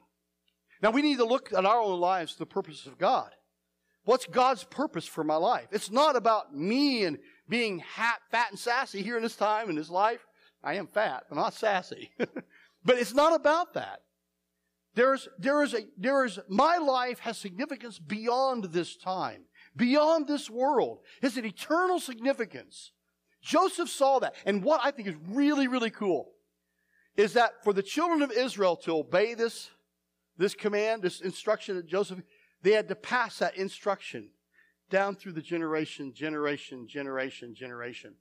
Now 0.82 0.92
we 0.92 1.02
need 1.02 1.18
to 1.18 1.26
look 1.26 1.54
at 1.54 1.66
our 1.66 1.80
own 1.80 2.00
lives 2.00 2.34
to 2.34 2.40
the 2.40 2.46
purposes 2.46 2.88
of 2.88 2.98
God. 2.98 3.30
What's 4.06 4.26
God's 4.26 4.64
purpose 4.64 5.06
for 5.06 5.24
my 5.24 5.36
life? 5.36 5.68
It's 5.72 5.92
not 5.92 6.16
about 6.16 6.56
me 6.56 7.04
and 7.06 7.18
being 7.50 7.80
hat, 7.80 8.20
fat 8.32 8.52
and 8.52 8.60
sassy 8.60 9.02
here 9.02 9.18
in 9.18 9.24
this 9.24 9.36
time 9.36 9.70
in 9.70 9.76
this 9.76 9.90
life. 9.90 10.26
I 10.64 10.76
am 10.76 10.88
fat, 10.88 11.24
but 11.30 11.36
not 11.36 11.54
sassy. 11.54 12.12
but 12.18 12.98
it's 12.98 13.14
not 13.14 13.36
about 13.36 13.74
that. 13.74 14.02
There's, 14.96 15.28
there 15.38 15.62
is 15.62 15.74
a, 15.74 15.82
there 15.98 16.24
is, 16.24 16.40
my 16.48 16.78
life 16.78 17.20
has 17.20 17.38
significance 17.38 18.00
beyond 18.00 18.66
this 18.66 18.96
time, 18.96 19.44
beyond 19.76 20.28
this 20.28 20.50
world. 20.50 21.00
has 21.22 21.38
an 21.38 21.46
eternal 21.46 22.00
significance. 22.00 22.92
Joseph 23.42 23.90
saw 23.90 24.20
that. 24.20 24.36
And 24.46 24.64
what 24.64 24.82
I 24.84 24.92
think 24.92 25.08
is 25.08 25.16
really, 25.30 25.68
really 25.68 25.92
cool 25.92 26.32
is 27.16 27.34
that 27.34 27.64
for 27.64 27.74
the 27.74 27.84
children 27.84 28.22
of 28.22 28.32
Israel 28.32 28.76
to 28.78 28.98
obey 28.98 29.34
this, 29.34 29.70
this 30.38 30.54
command, 30.54 31.02
this 31.02 31.22
instruction 31.22 31.76
that 31.76 31.88
Joseph, 31.88 32.22
they 32.62 32.72
had 32.72 32.88
to 32.90 32.96
pass 32.96 33.40
that 33.40 33.56
instruction 33.56 34.30
down 34.90 35.16
through 35.16 35.32
the 35.34 35.42
generation, 35.42 36.14
generation, 36.14 36.88
generation, 36.88 37.56
generation. 37.56 38.16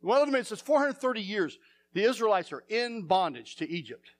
One 0.00 0.20
of 0.20 0.26
them, 0.26 0.34
it 0.34 0.46
says 0.46 0.60
430 0.60 1.20
years, 1.20 1.58
the 1.92 2.04
Israelites 2.04 2.52
are 2.52 2.64
in 2.68 3.02
bondage 3.06 3.56
to 3.56 3.68
Egypt. 3.68 4.10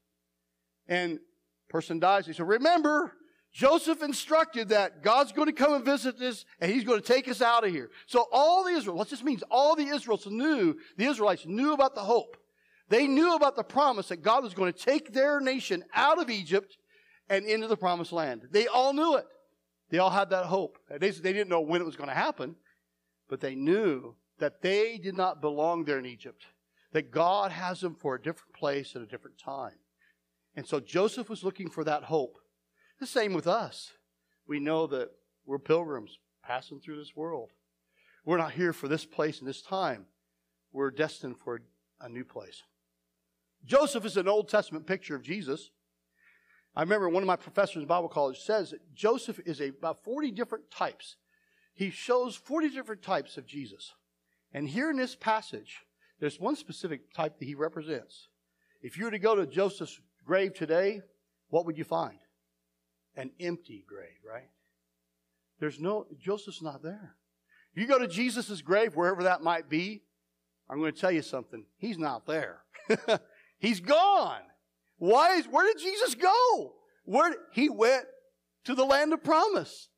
And 0.87 1.21
person 1.69 1.99
dies, 1.99 2.27
he 2.27 2.33
said, 2.33 2.49
remember, 2.49 3.13
Joseph 3.53 4.03
instructed 4.03 4.69
that 4.69 5.03
God's 5.03 5.33
going 5.33 5.47
to 5.47 5.53
come 5.53 5.75
and 5.75 5.85
visit 5.85 6.21
us 6.21 6.45
and 6.61 6.71
he's 6.71 6.85
going 6.85 7.01
to 7.01 7.07
take 7.07 7.29
us 7.29 7.43
out 7.43 7.65
of 7.65 7.73
here. 7.73 7.91
So 8.07 8.27
all 8.31 8.65
the 8.65 8.71
Israel, 8.71 8.97
what 8.97 9.11
this 9.11 9.25
means, 9.25 9.43
all 9.51 9.75
the 9.75 9.89
Israelites 9.89 10.27
knew, 10.27 10.77
the 10.97 11.07
Israelites 11.07 11.47
knew 11.47 11.73
about 11.73 11.95
the 11.95 12.03
hope. 12.03 12.37
They 12.89 13.07
knew 13.07 13.35
about 13.35 13.57
the 13.57 13.65
promise 13.65 14.09
that 14.09 14.23
God 14.23 14.43
was 14.43 14.55
going 14.55 14.73
to 14.73 14.79
take 14.79 15.13
their 15.13 15.41
nation 15.41 15.85
out 15.95 16.21
of 16.21 16.31
Egypt 16.31 16.77
and 17.29 17.45
into 17.45 17.67
the 17.67 17.77
promised 17.77 18.13
land. 18.13 18.49
They 18.51 18.67
all 18.67 18.93
knew 18.93 19.17
it. 19.17 19.27
They 19.91 19.99
all 19.99 20.11
had 20.11 20.31
that 20.31 20.47
hope. 20.47 20.79
They, 20.89 21.11
they 21.11 21.33
didn't 21.33 21.49
know 21.49 21.61
when 21.61 21.81
it 21.81 21.85
was 21.87 21.97
going 21.97 22.09
to 22.09 22.15
happen, 22.15 22.57
but 23.29 23.41
they 23.41 23.55
knew 23.55 24.15
that 24.39 24.63
they 24.63 24.99
did 24.99 25.17
not 25.17 25.41
belong 25.41 25.85
there 25.85 25.99
in 25.99 26.07
Egypt, 26.07 26.47
that 26.93 27.11
God 27.11 27.51
has 27.53 27.81
them 27.81 27.95
for 27.95 28.15
a 28.15 28.23
different 28.23 28.55
place 28.55 28.95
at 28.95 29.03
a 29.03 29.07
different 29.07 29.39
time. 29.39 29.79
And 30.57 30.67
so 30.67 30.81
Joseph 30.81 31.29
was 31.29 31.45
looking 31.45 31.69
for 31.71 31.85
that 31.85 32.05
hope. 32.05 32.39
The 33.01 33.07
same 33.07 33.33
with 33.33 33.47
us. 33.47 33.93
We 34.47 34.61
know 34.61 34.87
that 34.89 35.11
we're 35.47 35.59
pilgrims 35.59 36.19
passing 36.45 36.81
through 36.81 36.99
this 36.99 37.17
world. 37.17 37.51
We're 38.27 38.37
not 38.37 38.53
here 38.53 38.75
for 38.75 38.89
this 38.89 39.07
place 39.07 39.39
and 39.39 39.49
this 39.49 39.63
time. 39.63 40.05
We're 40.71 40.91
destined 40.91 41.39
for 41.39 41.63
a 41.99 42.09
new 42.11 42.25
place. 42.25 42.63
Joseph 43.65 44.05
is 44.05 44.19
an 44.19 44.29
Old 44.29 44.49
Testament 44.49 44.87
picture 44.87 45.15
of 45.15 45.23
Jesus. 45.23 45.71
I 46.77 46.83
remember 46.83 47.09
one 47.09 47.23
of 47.23 47.27
my 47.27 47.37
professors 47.37 47.83
in 47.83 47.87
Bible 47.87 48.09
college 48.09 48.41
says 48.41 48.71
that 48.71 48.95
Joseph 48.95 49.41
is 49.47 49.61
a, 49.61 49.69
about 49.69 50.05
40 50.05 50.31
different 50.31 50.71
types. 50.71 51.17
He 51.75 51.91
shows 51.91 52.37
40 52.37 52.69
different 52.69 53.03
types 53.03 53.39
of 53.39 53.47
Jesus. 53.47 53.95
And 54.53 54.69
here 54.69 54.91
in 54.91 54.97
this 54.97 55.17
passage, 55.17 55.81
there's 56.21 56.39
one 56.39 56.55
specific 56.55 57.13
type 57.15 57.39
that 57.39 57.47
he 57.47 57.55
represents. 57.55 58.29
If 58.83 58.99
you 58.99 59.07
were 59.07 59.11
to 59.11 59.19
go 59.19 59.35
to 59.35 59.47
Joseph's 59.47 60.01
grave 60.25 60.53
today, 60.53 61.01
what 61.49 61.65
would 61.65 61.79
you 61.79 61.85
find? 61.85 62.19
An 63.17 63.31
empty 63.41 63.85
grave, 63.87 64.19
right? 64.27 64.49
There's 65.59 65.81
no, 65.81 66.07
Joseph's 66.19 66.63
not 66.63 66.83
there. 66.83 67.17
You 67.75 67.87
go 67.87 67.99
to 67.99 68.09
Jesus' 68.09 68.63
grave, 68.63 68.97
wherever 68.97 69.25
that 69.25 69.43
might 69.43 69.69
be, 69.69 70.03
I'm 70.69 70.79
going 70.79 70.93
to 70.93 71.01
tell 71.01 71.11
you 71.11 71.23
something. 71.23 71.65
He's 71.79 71.99
not 71.99 72.27
there. 72.27 72.63
He's 73.59 73.81
gone. 73.81 74.41
Why 74.99 75.37
is, 75.37 75.47
where 75.47 75.67
did 75.67 75.83
Jesus 75.83 76.15
go? 76.15 76.75
Where, 77.05 77.35
he 77.53 77.69
went 77.69 78.05
to 78.65 78.75
the 78.75 78.85
land 78.85 79.13
of 79.13 79.25
promise. 79.25 79.89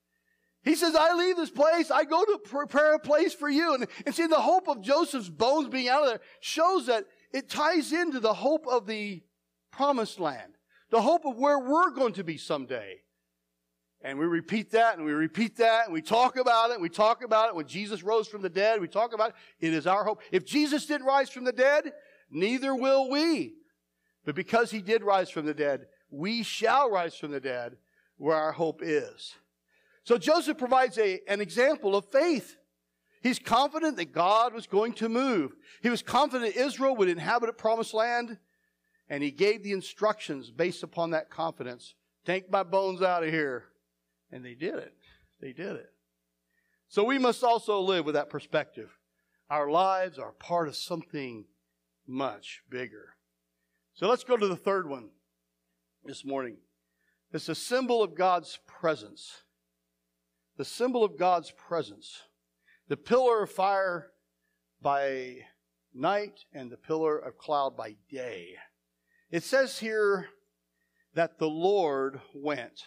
He 0.63 0.77
says, 0.77 0.95
I 0.95 1.15
leave 1.15 1.37
this 1.37 1.51
place. 1.51 1.91
I 1.91 2.05
go 2.05 2.25
to 2.25 2.39
prepare 2.45 2.95
a 2.95 2.99
place 2.99 3.35
for 3.35 3.51
you. 3.51 3.75
And, 3.75 3.87
and 4.07 4.15
see, 4.15 4.27
the 4.27 4.37
hope 4.37 4.69
of 4.69 4.81
Joseph's 4.81 5.29
bones 5.29 5.69
being 5.69 5.89
out 5.89 6.05
of 6.05 6.09
there 6.09 6.21
shows 6.41 6.87
that 6.87 7.05
it 7.33 7.51
ties 7.51 7.93
into 7.93 8.21
the 8.21 8.35
hope 8.35 8.67
of 8.69 8.87
the 8.87 9.23
promised 9.73 10.21
land, 10.21 10.53
the 10.93 11.01
hope 11.01 11.25
of 11.25 11.39
where 11.39 11.59
we're 11.59 11.91
going 11.91 12.13
to 12.13 12.23
be 12.23 12.37
someday. 12.37 13.01
And 14.03 14.19
we 14.19 14.27
repeat 14.27 14.73
that 14.73 14.97
and 14.97 15.07
we 15.07 15.13
repeat 15.13 15.57
that 15.57 15.87
and 15.87 15.95
we 15.95 16.03
talk 16.03 16.37
about 16.37 16.69
it. 16.71 16.75
And 16.75 16.83
we 16.83 16.91
talk 16.91 17.25
about 17.25 17.49
it 17.49 17.55
when 17.55 17.67
Jesus 17.67 18.03
rose 18.03 18.29
from 18.29 18.43
the 18.43 18.51
dead. 18.51 18.79
We 18.79 18.89
talk 18.89 19.15
about 19.15 19.31
it. 19.31 19.67
It 19.67 19.73
is 19.73 19.87
our 19.87 20.05
hope. 20.05 20.21
If 20.31 20.45
Jesus 20.45 20.85
didn't 20.85 21.07
rise 21.07 21.31
from 21.31 21.45
the 21.45 21.53
dead, 21.53 21.93
neither 22.31 22.75
will 22.75 23.09
we. 23.09 23.55
But 24.27 24.35
because 24.35 24.71
he 24.71 24.83
did 24.83 25.03
rise 25.03 25.31
from 25.31 25.47
the 25.47 25.55
dead, 25.55 25.87
we 26.11 26.43
shall 26.43 26.91
rise 26.91 27.15
from 27.15 27.31
the 27.31 27.41
dead 27.41 27.79
where 28.19 28.37
our 28.37 28.53
hope 28.53 28.81
is. 28.83 29.35
So 30.05 30.19
Joseph 30.19 30.59
provides 30.59 30.99
a, 30.99 31.21
an 31.27 31.41
example 31.41 31.97
of 31.97 32.05
faith. 32.13 32.57
He's 33.23 33.39
confident 33.39 33.97
that 33.97 34.13
God 34.13 34.53
was 34.53 34.67
going 34.67 34.93
to 34.95 35.09
move. 35.09 35.55
He 35.81 35.89
was 35.89 36.03
confident 36.03 36.55
Israel 36.55 36.97
would 36.97 37.09
inhabit 37.09 37.49
a 37.49 37.55
promised 37.55 37.95
land. 37.95 38.37
And 39.13 39.23
he 39.23 39.31
gave 39.31 39.63
the 39.63 39.73
instructions 39.73 40.51
based 40.51 40.83
upon 40.83 41.11
that 41.11 41.29
confidence. 41.29 41.95
Take 42.25 42.51
my 42.51 42.63
bones 42.63 43.03
out 43.03 43.23
of 43.23 43.29
here. 43.29 43.65
And 44.31 44.43
they 44.43 44.55
did 44.55 44.77
it. 44.77 44.95
They 45.39 45.53
did 45.53 45.77
it. 45.77 45.93
So 46.89 47.05
we 47.05 47.19
must 47.19 47.45
also 47.45 47.79
live 47.81 48.07
with 48.07 48.15
that 48.15 48.31
perspective. 48.31 48.89
Our 49.51 49.71
lives 49.71 50.19
are 50.19 50.33
part 50.33 50.67
of 50.67 50.77
something 50.77 51.45
much 52.07 52.63
bigger. 52.71 53.11
So 53.93 54.09
let's 54.09 54.25
go 54.25 54.39
to 54.39 54.49
the 54.49 54.57
third 54.57 54.89
one 54.89 55.11
this 56.07 56.25
morning. 56.25 56.57
It's 57.35 57.51
a 57.51 57.55
symbol 57.55 58.03
of 58.03 58.15
God's 58.15 58.61
presence. 58.67 59.43
The 60.57 60.65
symbol 60.65 61.05
of 61.05 61.19
God's 61.19 61.51
presence. 61.51 62.23
The 62.89 62.97
pillar 62.97 63.43
of 63.43 63.51
fire 63.51 64.07
by 64.81 65.41
night 65.93 66.47
and 66.55 66.73
the 66.73 66.79
pillar 66.79 67.19
of 67.19 67.37
cloud 67.37 67.77
by 67.77 67.97
day. 68.11 68.55
It 69.33 69.43
says 69.43 69.79
here 69.79 70.29
that 71.15 71.39
the 71.39 71.49
Lord 71.49 72.21
went. 72.35 72.85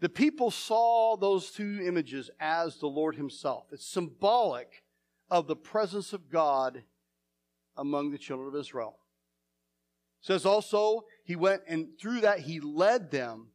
The 0.00 0.08
people 0.08 0.50
saw 0.50 1.16
those 1.16 1.52
two 1.52 1.80
images 1.84 2.30
as 2.40 2.78
the 2.78 2.88
Lord 2.88 3.14
Himself. 3.14 3.66
It's 3.70 3.86
symbolic 3.86 4.82
of 5.30 5.46
the 5.46 5.54
presence 5.54 6.12
of 6.12 6.30
God 6.30 6.82
among 7.76 8.10
the 8.10 8.18
children 8.18 8.48
of 8.48 8.56
Israel. 8.56 8.98
It 10.20 10.26
says 10.26 10.44
also, 10.44 11.04
He 11.24 11.36
went 11.36 11.62
and 11.68 11.90
through 12.00 12.22
that 12.22 12.40
He 12.40 12.58
led 12.58 13.12
them. 13.12 13.50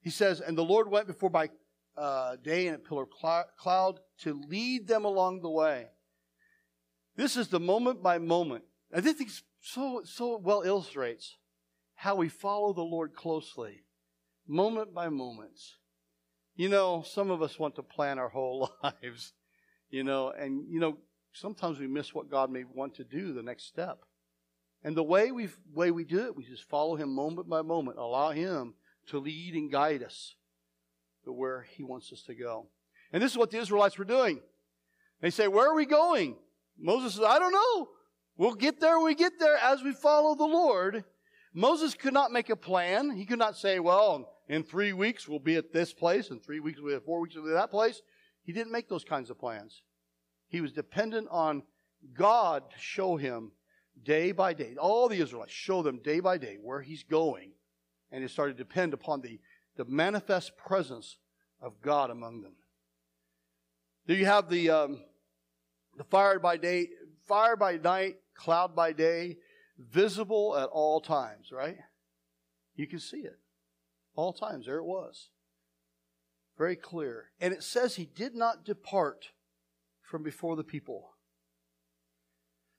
He 0.00 0.10
says, 0.10 0.40
and 0.40 0.56
the 0.56 0.64
Lord 0.64 0.90
went 0.90 1.06
before 1.06 1.28
by 1.28 1.50
uh, 1.98 2.36
day 2.36 2.66
in 2.66 2.74
a 2.74 2.78
pillar 2.78 3.02
of 3.02 3.50
cloud 3.58 4.00
to 4.20 4.40
lead 4.48 4.88
them 4.88 5.04
along 5.04 5.42
the 5.42 5.50
way. 5.50 5.88
This 7.14 7.36
is 7.36 7.48
the 7.48 7.60
moment 7.60 8.02
by 8.02 8.16
moment. 8.18 8.64
I 8.94 9.02
think 9.02 9.30
so 9.60 10.02
so 10.04 10.38
well 10.38 10.62
illustrates 10.62 11.36
how 11.94 12.14
we 12.14 12.28
follow 12.28 12.72
the 12.72 12.82
Lord 12.82 13.14
closely 13.14 13.82
moment 14.48 14.94
by 14.94 15.08
moment. 15.08 15.60
You 16.56 16.68
know, 16.68 17.02
some 17.06 17.30
of 17.30 17.42
us 17.42 17.58
want 17.58 17.76
to 17.76 17.82
plan 17.82 18.18
our 18.18 18.30
whole 18.30 18.70
lives, 18.82 19.34
you 19.90 20.02
know, 20.02 20.30
and, 20.30 20.64
you 20.68 20.80
know, 20.80 20.98
sometimes 21.32 21.78
we 21.78 21.86
miss 21.86 22.14
what 22.14 22.30
God 22.30 22.50
may 22.50 22.64
want 22.64 22.94
to 22.96 23.04
do 23.04 23.32
the 23.32 23.42
next 23.42 23.66
step. 23.66 24.00
And 24.82 24.96
the 24.96 25.02
way 25.02 25.30
we 25.32 25.48
way 25.72 25.90
we 25.90 26.04
do 26.04 26.26
it, 26.26 26.36
we 26.36 26.44
just 26.44 26.64
follow 26.64 26.96
Him 26.96 27.12
moment 27.12 27.48
by 27.48 27.62
moment, 27.62 27.98
allow 27.98 28.30
Him 28.30 28.74
to 29.08 29.18
lead 29.18 29.54
and 29.54 29.70
guide 29.70 30.02
us 30.04 30.36
to 31.24 31.32
where 31.32 31.62
He 31.62 31.82
wants 31.82 32.12
us 32.12 32.22
to 32.22 32.34
go. 32.34 32.68
And 33.12 33.20
this 33.20 33.32
is 33.32 33.38
what 33.38 33.50
the 33.50 33.58
Israelites 33.58 33.98
were 33.98 34.04
doing. 34.04 34.40
They 35.20 35.30
say, 35.30 35.48
Where 35.48 35.68
are 35.68 35.74
we 35.74 35.84
going? 35.84 36.36
Moses 36.78 37.14
says, 37.14 37.24
I 37.24 37.40
don't 37.40 37.52
know. 37.52 37.88
We'll 38.38 38.54
get 38.54 38.80
there 38.80 39.00
we 39.00 39.16
get 39.16 39.40
there 39.40 39.56
as 39.56 39.82
we 39.82 39.92
follow 39.92 40.36
the 40.36 40.44
Lord. 40.44 41.04
Moses 41.52 41.94
could 41.94 42.12
not 42.12 42.30
make 42.30 42.50
a 42.50 42.56
plan. 42.56 43.10
He 43.10 43.26
could 43.26 43.38
not 43.38 43.56
say, 43.56 43.80
Well, 43.80 44.32
in 44.48 44.62
three 44.62 44.92
weeks 44.92 45.26
we'll 45.26 45.40
be 45.40 45.56
at 45.56 45.72
this 45.72 45.92
place, 45.92 46.30
in 46.30 46.38
three 46.38 46.60
weeks 46.60 46.78
we'll 46.80 46.92
be 46.92 46.96
at 46.96 47.04
four 47.04 47.20
weeks 47.20 47.34
we'll 47.34 47.44
be 47.44 47.50
at 47.50 47.54
that 47.54 47.72
place. 47.72 48.00
He 48.44 48.52
didn't 48.52 48.72
make 48.72 48.88
those 48.88 49.04
kinds 49.04 49.28
of 49.28 49.38
plans. 49.38 49.82
He 50.46 50.60
was 50.60 50.72
dependent 50.72 51.26
on 51.32 51.64
God 52.14 52.70
to 52.70 52.78
show 52.78 53.16
him 53.16 53.50
day 54.04 54.30
by 54.30 54.54
day. 54.54 54.76
All 54.78 55.08
the 55.08 55.20
Israelites 55.20 55.52
show 55.52 55.82
them 55.82 55.98
day 55.98 56.20
by 56.20 56.38
day 56.38 56.58
where 56.62 56.80
he's 56.80 57.02
going. 57.02 57.50
And 58.12 58.22
he 58.22 58.28
started 58.28 58.56
to 58.56 58.64
depend 58.64 58.94
upon 58.94 59.20
the, 59.20 59.40
the 59.76 59.84
manifest 59.84 60.56
presence 60.56 61.18
of 61.60 61.82
God 61.82 62.10
among 62.10 62.42
them. 62.42 62.54
There 64.06 64.16
you 64.16 64.26
have 64.26 64.48
the, 64.48 64.70
um, 64.70 65.00
the 65.96 66.04
fire 66.04 66.38
by 66.38 66.56
day, 66.56 66.88
fire 67.26 67.56
by 67.56 67.76
night, 67.76 68.16
cloud 68.38 68.74
by 68.74 68.92
day, 68.92 69.36
visible 69.78 70.56
at 70.56 70.68
all 70.70 71.00
times, 71.00 71.52
right? 71.52 71.76
You 72.74 72.86
can 72.86 73.00
see 73.00 73.18
it 73.18 73.38
all 74.14 74.32
times. 74.32 74.66
There 74.66 74.78
it 74.78 74.84
was. 74.84 75.28
Very 76.56 76.76
clear. 76.76 77.26
And 77.40 77.52
it 77.52 77.62
says 77.62 77.94
he 77.94 78.06
did 78.06 78.34
not 78.34 78.64
depart 78.64 79.26
from 80.02 80.22
before 80.22 80.56
the 80.56 80.64
people. 80.64 81.10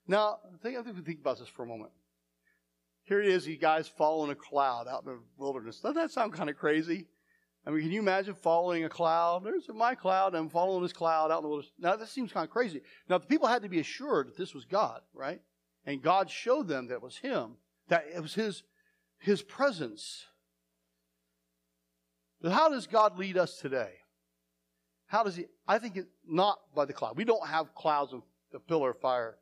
Now, 0.06 0.38
think, 0.62 0.76
I 0.76 0.82
think 0.82 0.96
we 0.96 1.02
think 1.02 1.20
about 1.20 1.38
this 1.38 1.48
for 1.48 1.62
a 1.62 1.66
moment. 1.66 1.92
Here 3.04 3.20
it 3.20 3.28
is, 3.28 3.46
you 3.46 3.56
guys 3.56 3.88
following 3.88 4.30
a 4.30 4.34
cloud 4.34 4.86
out 4.88 5.04
in 5.04 5.12
the 5.12 5.20
wilderness. 5.38 5.80
Doesn't 5.80 5.96
that 5.96 6.10
sound 6.10 6.32
kind 6.32 6.50
of 6.50 6.56
crazy? 6.56 7.06
I 7.66 7.70
mean, 7.70 7.82
can 7.82 7.92
you 7.92 8.00
imagine 8.00 8.34
following 8.34 8.84
a 8.84 8.88
cloud? 8.88 9.44
There's 9.44 9.68
my 9.68 9.94
cloud, 9.94 10.34
I'm 10.34 10.48
following 10.48 10.82
this 10.82 10.92
cloud 10.92 11.30
out 11.30 11.38
in 11.38 11.42
the 11.44 11.48
wilderness. 11.48 11.72
Now, 11.78 11.96
this 11.96 12.10
seems 12.10 12.32
kind 12.32 12.44
of 12.44 12.50
crazy. 12.50 12.80
Now, 13.08 13.18
the 13.18 13.26
people 13.26 13.48
had 13.48 13.62
to 13.62 13.68
be 13.68 13.80
assured 13.80 14.28
that 14.28 14.36
this 14.36 14.54
was 14.54 14.64
God, 14.64 15.00
right? 15.14 15.40
And 15.90 16.00
God 16.00 16.30
showed 16.30 16.68
them 16.68 16.86
that 16.86 16.94
it 16.94 17.02
was 17.02 17.16
Him, 17.16 17.56
that 17.88 18.06
it 18.14 18.22
was 18.22 18.34
His, 18.34 18.62
His 19.18 19.42
presence. 19.42 20.24
But 22.40 22.52
how 22.52 22.68
does 22.68 22.86
God 22.86 23.18
lead 23.18 23.36
us 23.36 23.58
today? 23.58 23.90
How 25.06 25.24
does 25.24 25.34
He? 25.34 25.46
I 25.66 25.78
think 25.78 25.96
it 25.96 26.06
not 26.24 26.60
by 26.76 26.84
the 26.84 26.92
cloud. 26.92 27.16
We 27.16 27.24
don't 27.24 27.46
have 27.46 27.74
clouds 27.74 28.12
of 28.12 28.22
the 28.52 28.60
pillar 28.60 28.90
of 28.90 29.00
fire. 29.00 29.38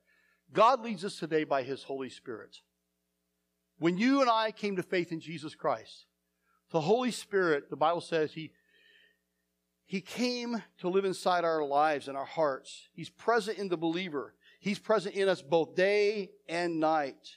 God 0.54 0.80
leads 0.80 1.04
us 1.04 1.18
today 1.18 1.44
by 1.44 1.62
His 1.62 1.82
Holy 1.82 2.08
Spirit. 2.08 2.56
When 3.78 3.98
you 3.98 4.22
and 4.22 4.30
I 4.30 4.50
came 4.50 4.76
to 4.76 4.82
faith 4.82 5.12
in 5.12 5.20
Jesus 5.20 5.54
Christ, 5.54 6.06
the 6.70 6.80
Holy 6.80 7.10
Spirit, 7.10 7.68
the 7.68 7.76
Bible 7.76 8.00
says, 8.00 8.32
He 8.32 8.52
he 9.84 10.00
came 10.02 10.62
to 10.80 10.88
live 10.88 11.06
inside 11.06 11.44
our 11.44 11.64
lives 11.64 12.08
and 12.08 12.16
our 12.16 12.26
hearts. 12.26 12.88
He's 12.92 13.08
present 13.08 13.56
in 13.56 13.68
the 13.68 13.76
believer. 13.78 14.34
He's 14.58 14.78
present 14.78 15.14
in 15.14 15.28
us 15.28 15.42
both 15.42 15.74
day 15.74 16.30
and 16.48 16.80
night. 16.80 17.36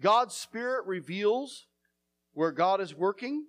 God's 0.00 0.34
Spirit 0.34 0.86
reveals 0.86 1.66
where 2.32 2.50
God 2.50 2.80
is 2.80 2.94
working 2.94 3.46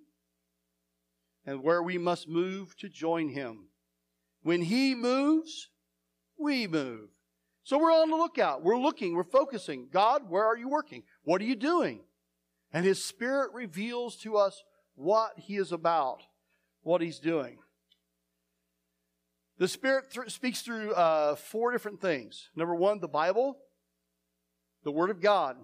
and 1.45 1.63
where 1.63 1.81
we 1.81 1.97
must 1.97 2.27
move 2.27 2.75
to 2.77 2.89
join 2.89 3.29
Him. 3.29 3.69
When 4.43 4.61
He 4.61 4.93
moves, 4.93 5.69
we 6.37 6.67
move. 6.67 7.09
So 7.63 7.79
we're 7.79 7.91
on 7.91 8.11
the 8.11 8.15
lookout. 8.15 8.63
We're 8.63 8.77
looking, 8.77 9.15
we're 9.15 9.23
focusing. 9.23 9.87
God, 9.91 10.29
where 10.29 10.45
are 10.45 10.57
you 10.57 10.69
working? 10.69 11.03
What 11.23 11.41
are 11.41 11.45
you 11.45 11.55
doing? 11.55 12.01
And 12.71 12.85
His 12.85 13.03
Spirit 13.03 13.51
reveals 13.53 14.15
to 14.17 14.37
us 14.37 14.63
what 14.93 15.33
He 15.37 15.55
is 15.55 15.71
about, 15.71 16.21
what 16.83 17.01
He's 17.01 17.19
doing. 17.19 17.57
The 19.57 19.67
Spirit 19.67 20.11
th- 20.11 20.31
speaks 20.31 20.61
through 20.61 20.93
uh, 20.93 21.35
four 21.35 21.71
different 21.71 22.01
things. 22.01 22.49
Number 22.55 22.75
one, 22.75 22.99
the 22.99 23.07
Bible, 23.07 23.57
the 24.83 24.91
Word 24.91 25.09
of 25.09 25.21
God. 25.21 25.57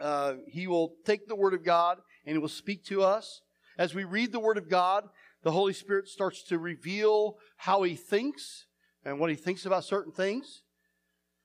Uh, 0.00 0.34
he 0.46 0.66
will 0.66 0.94
take 1.04 1.26
the 1.26 1.36
Word 1.36 1.54
of 1.54 1.64
God 1.64 1.98
and 2.24 2.34
He 2.34 2.38
will 2.38 2.48
speak 2.48 2.84
to 2.84 3.02
us. 3.02 3.42
As 3.78 3.94
we 3.94 4.04
read 4.04 4.32
the 4.32 4.40
Word 4.40 4.58
of 4.58 4.68
God, 4.68 5.04
the 5.42 5.50
Holy 5.50 5.72
Spirit 5.72 6.08
starts 6.08 6.42
to 6.44 6.58
reveal 6.58 7.38
how 7.56 7.82
He 7.82 7.94
thinks 7.94 8.66
and 9.04 9.18
what 9.18 9.30
He 9.30 9.36
thinks 9.36 9.66
about 9.66 9.84
certain 9.84 10.12
things. 10.12 10.62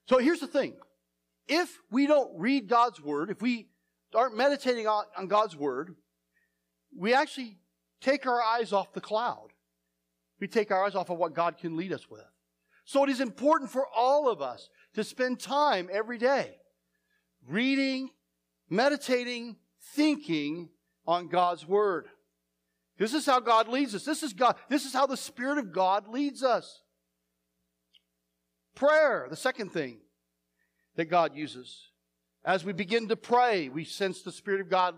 So 0.08 0.18
here's 0.18 0.40
the 0.40 0.46
thing. 0.46 0.76
If 1.48 1.78
we 1.90 2.06
don't 2.06 2.38
read 2.38 2.68
God's 2.68 3.00
Word, 3.00 3.30
if 3.30 3.42
we 3.42 3.68
aren't 4.14 4.36
meditating 4.36 4.86
on, 4.86 5.04
on 5.16 5.26
God's 5.26 5.56
Word, 5.56 5.94
we 6.96 7.12
actually 7.12 7.58
take 8.00 8.26
our 8.26 8.42
eyes 8.42 8.72
off 8.72 8.92
the 8.92 9.00
cloud. 9.00 9.48
We 10.44 10.48
take 10.48 10.70
our 10.70 10.84
eyes 10.84 10.94
off 10.94 11.08
of 11.08 11.16
what 11.16 11.32
God 11.32 11.56
can 11.56 11.74
lead 11.74 11.90
us 11.90 12.10
with. 12.10 12.20
So 12.84 13.02
it 13.02 13.08
is 13.08 13.22
important 13.22 13.70
for 13.70 13.86
all 13.96 14.28
of 14.28 14.42
us 14.42 14.68
to 14.92 15.02
spend 15.02 15.40
time 15.40 15.88
every 15.90 16.18
day 16.18 16.56
reading, 17.48 18.10
meditating, 18.68 19.56
thinking 19.94 20.68
on 21.06 21.28
God's 21.28 21.66
Word. 21.66 22.08
This 22.98 23.14
is 23.14 23.24
how 23.24 23.40
God 23.40 23.68
leads 23.68 23.94
us. 23.94 24.04
This 24.04 24.22
is 24.22 24.34
God. 24.34 24.56
This 24.68 24.84
is 24.84 24.92
how 24.92 25.06
the 25.06 25.16
Spirit 25.16 25.56
of 25.56 25.72
God 25.72 26.08
leads 26.08 26.42
us. 26.42 26.82
Prayer, 28.74 29.26
the 29.30 29.36
second 29.36 29.72
thing 29.72 29.96
that 30.96 31.06
God 31.06 31.34
uses. 31.34 31.88
As 32.44 32.66
we 32.66 32.74
begin 32.74 33.08
to 33.08 33.16
pray, 33.16 33.70
we 33.70 33.84
sense 33.86 34.20
the 34.20 34.30
Spirit 34.30 34.60
of 34.60 34.68
God. 34.68 34.94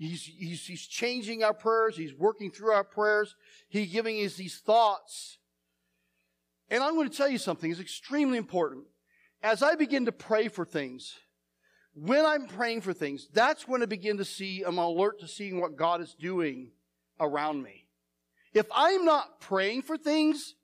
He's, 0.00 0.24
he's, 0.24 0.66
he's 0.66 0.86
changing 0.86 1.44
our 1.44 1.52
prayers. 1.52 1.94
He's 1.94 2.14
working 2.14 2.50
through 2.50 2.72
our 2.72 2.84
prayers. 2.84 3.36
He's 3.68 3.92
giving 3.92 4.16
us 4.24 4.34
these 4.34 4.56
thoughts. 4.56 5.36
And 6.70 6.82
I'm 6.82 6.94
going 6.94 7.10
to 7.10 7.14
tell 7.14 7.28
you 7.28 7.36
something. 7.36 7.70
It's 7.70 7.80
extremely 7.80 8.38
important. 8.38 8.84
As 9.42 9.62
I 9.62 9.74
begin 9.74 10.06
to 10.06 10.12
pray 10.12 10.48
for 10.48 10.64
things, 10.64 11.18
when 11.92 12.24
I'm 12.24 12.46
praying 12.46 12.80
for 12.80 12.94
things, 12.94 13.28
that's 13.30 13.68
when 13.68 13.82
I 13.82 13.86
begin 13.86 14.16
to 14.16 14.24
see, 14.24 14.62
I'm 14.62 14.78
alert 14.78 15.20
to 15.20 15.28
seeing 15.28 15.60
what 15.60 15.76
God 15.76 16.00
is 16.00 16.14
doing 16.18 16.70
around 17.18 17.62
me. 17.62 17.84
If 18.54 18.66
I'm 18.74 19.04
not 19.04 19.38
praying 19.38 19.82
for 19.82 19.98
things, 19.98 20.54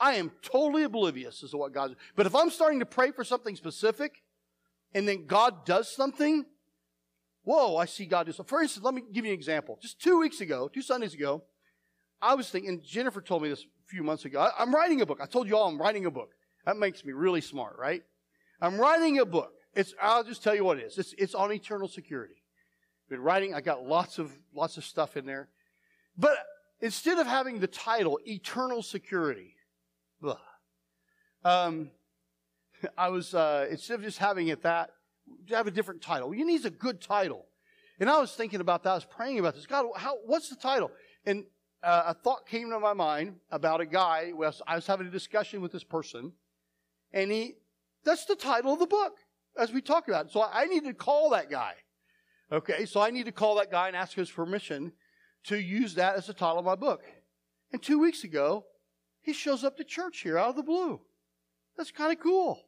I 0.00 0.14
am 0.14 0.32
totally 0.42 0.82
oblivious 0.82 1.44
as 1.44 1.52
to 1.52 1.58
what 1.58 1.72
God's. 1.72 1.94
But 2.16 2.26
if 2.26 2.34
I'm 2.34 2.50
starting 2.50 2.80
to 2.80 2.86
pray 2.86 3.12
for 3.12 3.22
something 3.22 3.54
specific, 3.54 4.24
and 4.94 5.06
then 5.06 5.26
God 5.26 5.64
does 5.64 5.94
something, 5.94 6.44
whoa, 7.44 7.76
I 7.76 7.84
see 7.86 8.06
God 8.06 8.26
do 8.26 8.32
something. 8.32 8.48
For 8.48 8.62
instance, 8.62 8.84
let 8.84 8.94
me 8.94 9.02
give 9.12 9.24
you 9.24 9.32
an 9.32 9.38
example. 9.38 9.78
Just 9.80 10.00
two 10.00 10.18
weeks 10.18 10.40
ago, 10.40 10.68
two 10.68 10.82
Sundays 10.82 11.14
ago, 11.14 11.42
I 12.22 12.34
was 12.34 12.50
thinking, 12.50 12.82
Jennifer 12.84 13.20
told 13.20 13.42
me 13.42 13.48
this 13.48 13.62
a 13.62 13.88
few 13.88 14.02
months 14.02 14.24
ago. 14.24 14.40
I, 14.40 14.50
I'm 14.58 14.74
writing 14.74 15.00
a 15.00 15.06
book. 15.06 15.20
I 15.22 15.26
told 15.26 15.48
you 15.48 15.56
all 15.56 15.68
I'm 15.68 15.80
writing 15.80 16.06
a 16.06 16.10
book. 16.10 16.30
That 16.66 16.76
makes 16.76 17.04
me 17.04 17.12
really 17.12 17.40
smart, 17.40 17.76
right? 17.78 18.02
I'm 18.60 18.78
writing 18.78 19.18
a 19.18 19.24
book. 19.24 19.52
It's, 19.74 19.94
I'll 20.00 20.24
just 20.24 20.42
tell 20.42 20.54
you 20.54 20.64
what 20.64 20.78
it 20.78 20.84
is. 20.84 20.98
It's, 20.98 21.14
it's 21.16 21.34
on 21.34 21.52
eternal 21.52 21.88
security. 21.88 22.34
I've 23.06 23.10
Been 23.10 23.20
writing, 23.20 23.54
I 23.54 23.60
got 23.60 23.86
lots 23.86 24.18
of, 24.18 24.32
lots 24.54 24.76
of 24.76 24.84
stuff 24.84 25.16
in 25.16 25.24
there. 25.24 25.48
But 26.16 26.36
instead 26.80 27.18
of 27.18 27.26
having 27.26 27.60
the 27.60 27.66
title, 27.66 28.18
Eternal 28.26 28.82
Security, 28.82 29.54
um, 31.44 31.90
I 32.98 33.08
was, 33.08 33.34
uh, 33.34 33.66
instead 33.70 33.94
of 33.94 34.02
just 34.02 34.18
having 34.18 34.48
it 34.48 34.62
that, 34.62 34.90
have 35.50 35.66
a 35.66 35.70
different 35.70 36.02
title. 36.02 36.34
You 36.34 36.44
need 36.44 36.64
a 36.64 36.70
good 36.70 37.00
title. 37.00 37.46
And 37.98 38.08
I 38.08 38.18
was 38.18 38.32
thinking 38.32 38.60
about 38.60 38.82
that. 38.84 38.90
I 38.90 38.94
was 38.94 39.04
praying 39.04 39.38
about 39.38 39.54
this. 39.54 39.66
God, 39.66 39.86
how, 39.96 40.16
what's 40.24 40.48
the 40.48 40.56
title? 40.56 40.90
And 41.26 41.44
uh, 41.82 42.04
a 42.06 42.14
thought 42.14 42.46
came 42.46 42.70
to 42.70 42.78
my 42.78 42.92
mind 42.92 43.36
about 43.50 43.80
a 43.80 43.86
guy. 43.86 44.32
I 44.66 44.74
was 44.74 44.86
having 44.86 45.06
a 45.06 45.10
discussion 45.10 45.60
with 45.60 45.72
this 45.72 45.84
person, 45.84 46.32
and 47.12 47.30
he, 47.30 47.56
that's 48.04 48.24
the 48.24 48.36
title 48.36 48.72
of 48.72 48.78
the 48.78 48.86
book 48.86 49.16
as 49.58 49.72
we 49.72 49.80
talk 49.82 50.08
about. 50.08 50.30
So 50.30 50.46
I 50.50 50.64
need 50.66 50.84
to 50.84 50.94
call 50.94 51.30
that 51.30 51.50
guy. 51.50 51.74
Okay, 52.52 52.84
so 52.84 53.00
I 53.00 53.10
need 53.10 53.26
to 53.26 53.32
call 53.32 53.56
that 53.56 53.70
guy 53.70 53.88
and 53.88 53.96
ask 53.96 54.14
his 54.14 54.30
permission 54.30 54.92
to 55.44 55.56
use 55.56 55.94
that 55.94 56.16
as 56.16 56.26
the 56.26 56.34
title 56.34 56.58
of 56.58 56.64
my 56.64 56.74
book. 56.74 57.02
And 57.72 57.80
two 57.80 57.98
weeks 57.98 58.24
ago, 58.24 58.64
he 59.22 59.32
shows 59.32 59.62
up 59.62 59.76
to 59.76 59.84
church 59.84 60.20
here 60.20 60.38
out 60.38 60.50
of 60.50 60.56
the 60.56 60.62
blue. 60.62 61.00
That's 61.76 61.90
kind 61.90 62.12
of 62.12 62.20
cool. 62.20 62.64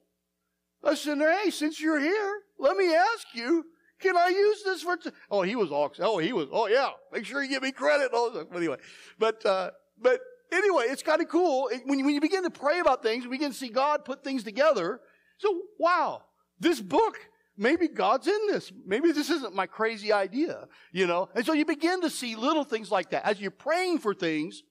I 0.85 0.95
said, 0.95 1.19
hey, 1.19 1.51
since 1.51 1.81
you're 1.81 2.01
here, 2.01 2.41
let 2.59 2.77
me 2.77 2.95
ask 2.95 3.27
you, 3.35 3.65
can 4.01 4.17
I 4.17 4.29
use 4.29 4.63
this 4.65 4.83
for? 4.83 4.97
T-? 4.97 5.11
Oh, 5.31 5.43
he 5.43 5.55
was 5.55 5.71
all. 5.71 5.93
Oh, 6.01 6.19
he 6.19 6.33
was. 6.33 6.49
Oh, 6.51 6.67
yeah. 6.67 6.91
Make 7.13 7.25
sure 7.25 7.43
you 7.43 7.49
give 7.49 7.63
me 7.63 7.71
credit. 7.71 8.11
Oh, 8.13 8.47
anyway, 8.55 8.77
but 9.19 9.47
uh, 9.47 9.71
but 10.01 10.21
anyway, 10.53 10.87
it's 10.89 11.03
kind 11.03 11.23
of 11.23 11.29
cool 11.29 11.71
when 11.85 11.99
you, 12.01 12.05
when 12.05 12.15
you 12.15 12.21
begin 12.21 12.43
to 12.43 12.51
pray 12.51 12.81
about 12.81 13.03
things. 13.03 13.25
We 13.25 13.31
begin 13.31 13.53
to 13.53 13.57
see 13.57 13.69
God 13.69 14.05
put 14.05 14.25
things 14.25 14.43
together. 14.43 15.01
So, 15.39 15.61
wow, 15.79 16.23
this 16.59 16.81
book. 16.81 17.19
Maybe 17.55 17.87
God's 17.87 18.27
in 18.29 18.47
this. 18.49 18.73
Maybe 18.87 19.13
this 19.13 19.29
isn't 19.29 19.55
my 19.55 19.67
crazy 19.67 20.11
idea, 20.11 20.69
you 20.91 21.07
know. 21.07 21.29
And 21.35 21.45
so 21.45 21.53
you 21.53 21.67
begin 21.67 22.01
to 22.01 22.09
see 22.09 22.35
little 22.35 22.65
things 22.65 22.91
like 22.91 23.11
that 23.11 23.27
as 23.27 23.41
you're 23.43 23.51
praying 23.51 23.99
for 23.99 24.15
things. 24.15 24.63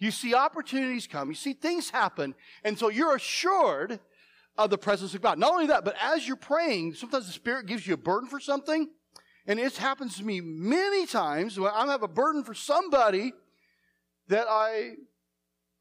You 0.00 0.10
see 0.10 0.34
opportunities 0.34 1.06
come. 1.06 1.28
You 1.28 1.36
see 1.36 1.52
things 1.52 1.90
happen, 1.90 2.34
and 2.64 2.76
so 2.76 2.88
you're 2.88 3.14
assured 3.14 4.00
of 4.56 4.70
the 4.70 4.78
presence 4.78 5.14
of 5.14 5.22
God. 5.22 5.38
Not 5.38 5.52
only 5.52 5.66
that, 5.66 5.84
but 5.84 5.96
as 6.00 6.26
you're 6.26 6.36
praying, 6.36 6.94
sometimes 6.94 7.26
the 7.26 7.32
Spirit 7.32 7.66
gives 7.66 7.86
you 7.86 7.94
a 7.94 7.98
burden 7.98 8.28
for 8.28 8.40
something. 8.40 8.88
And 9.46 9.58
it 9.58 9.76
happens 9.76 10.16
to 10.16 10.24
me 10.24 10.40
many 10.40 11.06
times 11.06 11.58
when 11.58 11.70
I 11.70 11.86
have 11.86 12.02
a 12.02 12.08
burden 12.08 12.44
for 12.44 12.54
somebody 12.54 13.32
that 14.28 14.46
I, 14.48 14.92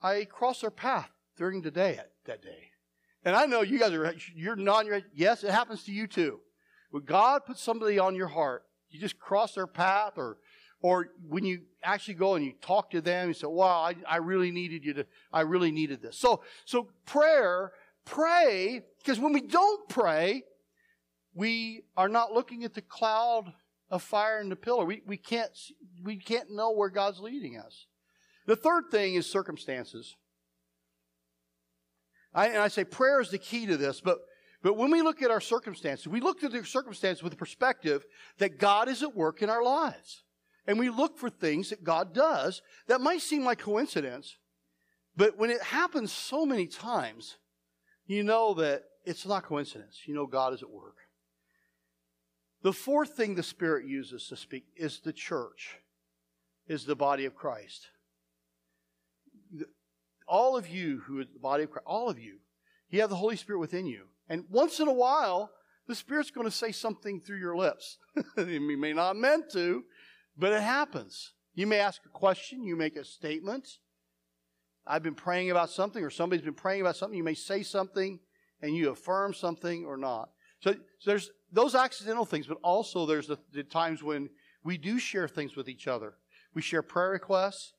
I 0.01 0.25
cross 0.25 0.61
their 0.61 0.71
path 0.71 1.09
during 1.37 1.61
the 1.61 1.71
day 1.71 1.99
that 2.25 2.41
day. 2.41 2.69
And 3.23 3.35
I 3.35 3.45
know 3.45 3.61
you 3.61 3.79
guys 3.79 3.93
are, 3.93 4.13
you're 4.35 4.55
nodding 4.55 4.87
your 4.87 4.95
head. 4.95 5.05
Yes, 5.13 5.43
it 5.43 5.51
happens 5.51 5.83
to 5.85 5.93
you 5.93 6.07
too. 6.07 6.41
When 6.91 7.03
God 7.03 7.45
puts 7.45 7.61
somebody 7.61 7.99
on 7.99 8.15
your 8.15 8.27
heart, 8.27 8.63
you 8.89 8.99
just 8.99 9.17
cross 9.17 9.55
their 9.55 9.67
path 9.67 10.13
or, 10.17 10.37
or 10.81 11.07
when 11.27 11.45
you 11.45 11.61
actually 11.81 12.15
go 12.15 12.35
and 12.35 12.45
you 12.45 12.53
talk 12.61 12.91
to 12.91 13.01
them, 13.01 13.29
you 13.29 13.33
say, 13.33 13.47
wow, 13.47 13.81
I, 13.81 13.95
I 14.07 14.17
really 14.17 14.51
needed 14.51 14.83
you 14.83 14.93
to, 14.95 15.05
I 15.31 15.41
really 15.41 15.71
needed 15.71 16.01
this. 16.01 16.17
So, 16.17 16.43
so 16.65 16.89
prayer 17.05 17.71
pray, 18.05 18.81
because 18.99 19.19
when 19.19 19.33
we 19.33 19.41
don't 19.41 19.87
pray, 19.89 20.43
we 21.33 21.83
are 21.97 22.09
not 22.09 22.31
looking 22.31 22.63
at 22.63 22.73
the 22.73 22.81
cloud 22.81 23.53
of 23.89 24.01
fire 24.01 24.39
and 24.39 24.51
the 24.51 24.55
pillar. 24.55 24.85
We, 24.85 25.01
we, 25.05 25.17
can't, 25.17 25.51
we 26.03 26.17
can't 26.17 26.51
know 26.51 26.71
where 26.71 26.89
God's 26.89 27.19
leading 27.19 27.57
us. 27.57 27.87
The 28.45 28.55
third 28.55 28.85
thing 28.91 29.15
is 29.15 29.29
circumstances. 29.29 30.15
I, 32.33 32.47
and 32.47 32.57
I 32.57 32.67
say 32.67 32.83
prayer 32.83 33.21
is 33.21 33.29
the 33.29 33.37
key 33.37 33.65
to 33.67 33.77
this, 33.77 34.01
but, 34.01 34.19
but 34.63 34.77
when 34.77 34.91
we 34.91 35.01
look 35.01 35.21
at 35.21 35.31
our 35.31 35.41
circumstances, 35.41 36.07
we 36.07 36.19
look 36.19 36.43
at 36.43 36.51
the 36.51 36.65
circumstances 36.65 37.23
with 37.23 37.31
the 37.31 37.37
perspective 37.37 38.05
that 38.39 38.57
God 38.57 38.89
is 38.89 39.03
at 39.03 39.15
work 39.15 39.41
in 39.41 39.49
our 39.49 39.63
lives. 39.63 40.23
And 40.65 40.79
we 40.79 40.89
look 40.89 41.17
for 41.17 41.29
things 41.29 41.69
that 41.69 41.83
God 41.83 42.13
does 42.13 42.61
that 42.87 43.01
might 43.01 43.21
seem 43.21 43.43
like 43.43 43.59
coincidence, 43.59 44.37
but 45.15 45.37
when 45.37 45.49
it 45.49 45.61
happens 45.61 46.11
so 46.11 46.45
many 46.45 46.67
times, 46.67 47.37
you 48.13 48.23
know 48.23 48.53
that 48.55 48.83
it's 49.05 49.25
not 49.25 49.43
coincidence. 49.43 50.01
You 50.05 50.15
know 50.15 50.25
God 50.25 50.53
is 50.53 50.63
at 50.63 50.69
work. 50.69 50.97
The 52.61 52.73
fourth 52.73 53.11
thing 53.11 53.35
the 53.35 53.43
Spirit 53.43 53.85
uses 53.85 54.27
to 54.29 54.37
speak 54.37 54.65
is 54.75 54.99
the 54.99 55.13
church, 55.13 55.77
is 56.67 56.85
the 56.85 56.95
body 56.95 57.25
of 57.25 57.35
Christ. 57.35 57.87
All 60.27 60.55
of 60.55 60.69
you 60.69 61.01
who 61.05 61.19
are 61.19 61.25
the 61.25 61.39
body 61.39 61.63
of 61.63 61.71
Christ, 61.71 61.85
all 61.85 62.09
of 62.09 62.17
you, 62.17 62.37
you 62.89 63.01
have 63.01 63.09
the 63.09 63.17
Holy 63.17 63.35
Spirit 63.35 63.59
within 63.59 63.85
you. 63.85 64.05
And 64.29 64.45
once 64.49 64.79
in 64.79 64.87
a 64.87 64.93
while, 64.93 65.51
the 65.87 65.95
Spirit's 65.95 66.31
going 66.31 66.47
to 66.47 66.51
say 66.51 66.71
something 66.71 67.19
through 67.19 67.39
your 67.39 67.57
lips. 67.57 67.97
you 68.37 68.77
may 68.79 68.93
not 68.93 69.17
meant 69.17 69.51
to, 69.51 69.83
but 70.37 70.53
it 70.53 70.61
happens. 70.61 71.33
You 71.53 71.67
may 71.67 71.79
ask 71.79 72.01
a 72.05 72.09
question, 72.09 72.63
you 72.63 72.77
make 72.77 72.95
a 72.95 73.03
statement, 73.03 73.67
I've 74.85 75.03
been 75.03 75.15
praying 75.15 75.51
about 75.51 75.69
something, 75.69 76.03
or 76.03 76.09
somebody's 76.09 76.45
been 76.45 76.53
praying 76.53 76.81
about 76.81 76.97
something. 76.97 77.17
You 77.17 77.23
may 77.23 77.33
say 77.33 77.63
something 77.63 78.19
and 78.61 78.75
you 78.75 78.89
affirm 78.89 79.33
something 79.33 79.85
or 79.85 79.97
not. 79.97 80.29
So, 80.61 80.73
so 80.73 81.11
there's 81.11 81.31
those 81.51 81.75
accidental 81.75 82.25
things, 82.25 82.47
but 82.47 82.57
also 82.63 83.05
there's 83.05 83.27
the, 83.27 83.37
the 83.51 83.63
times 83.63 84.01
when 84.01 84.29
we 84.63 84.77
do 84.77 84.99
share 84.99 85.27
things 85.27 85.55
with 85.55 85.69
each 85.69 85.87
other. 85.87 86.15
We 86.53 86.61
share 86.61 86.81
prayer 86.81 87.11
requests, 87.11 87.73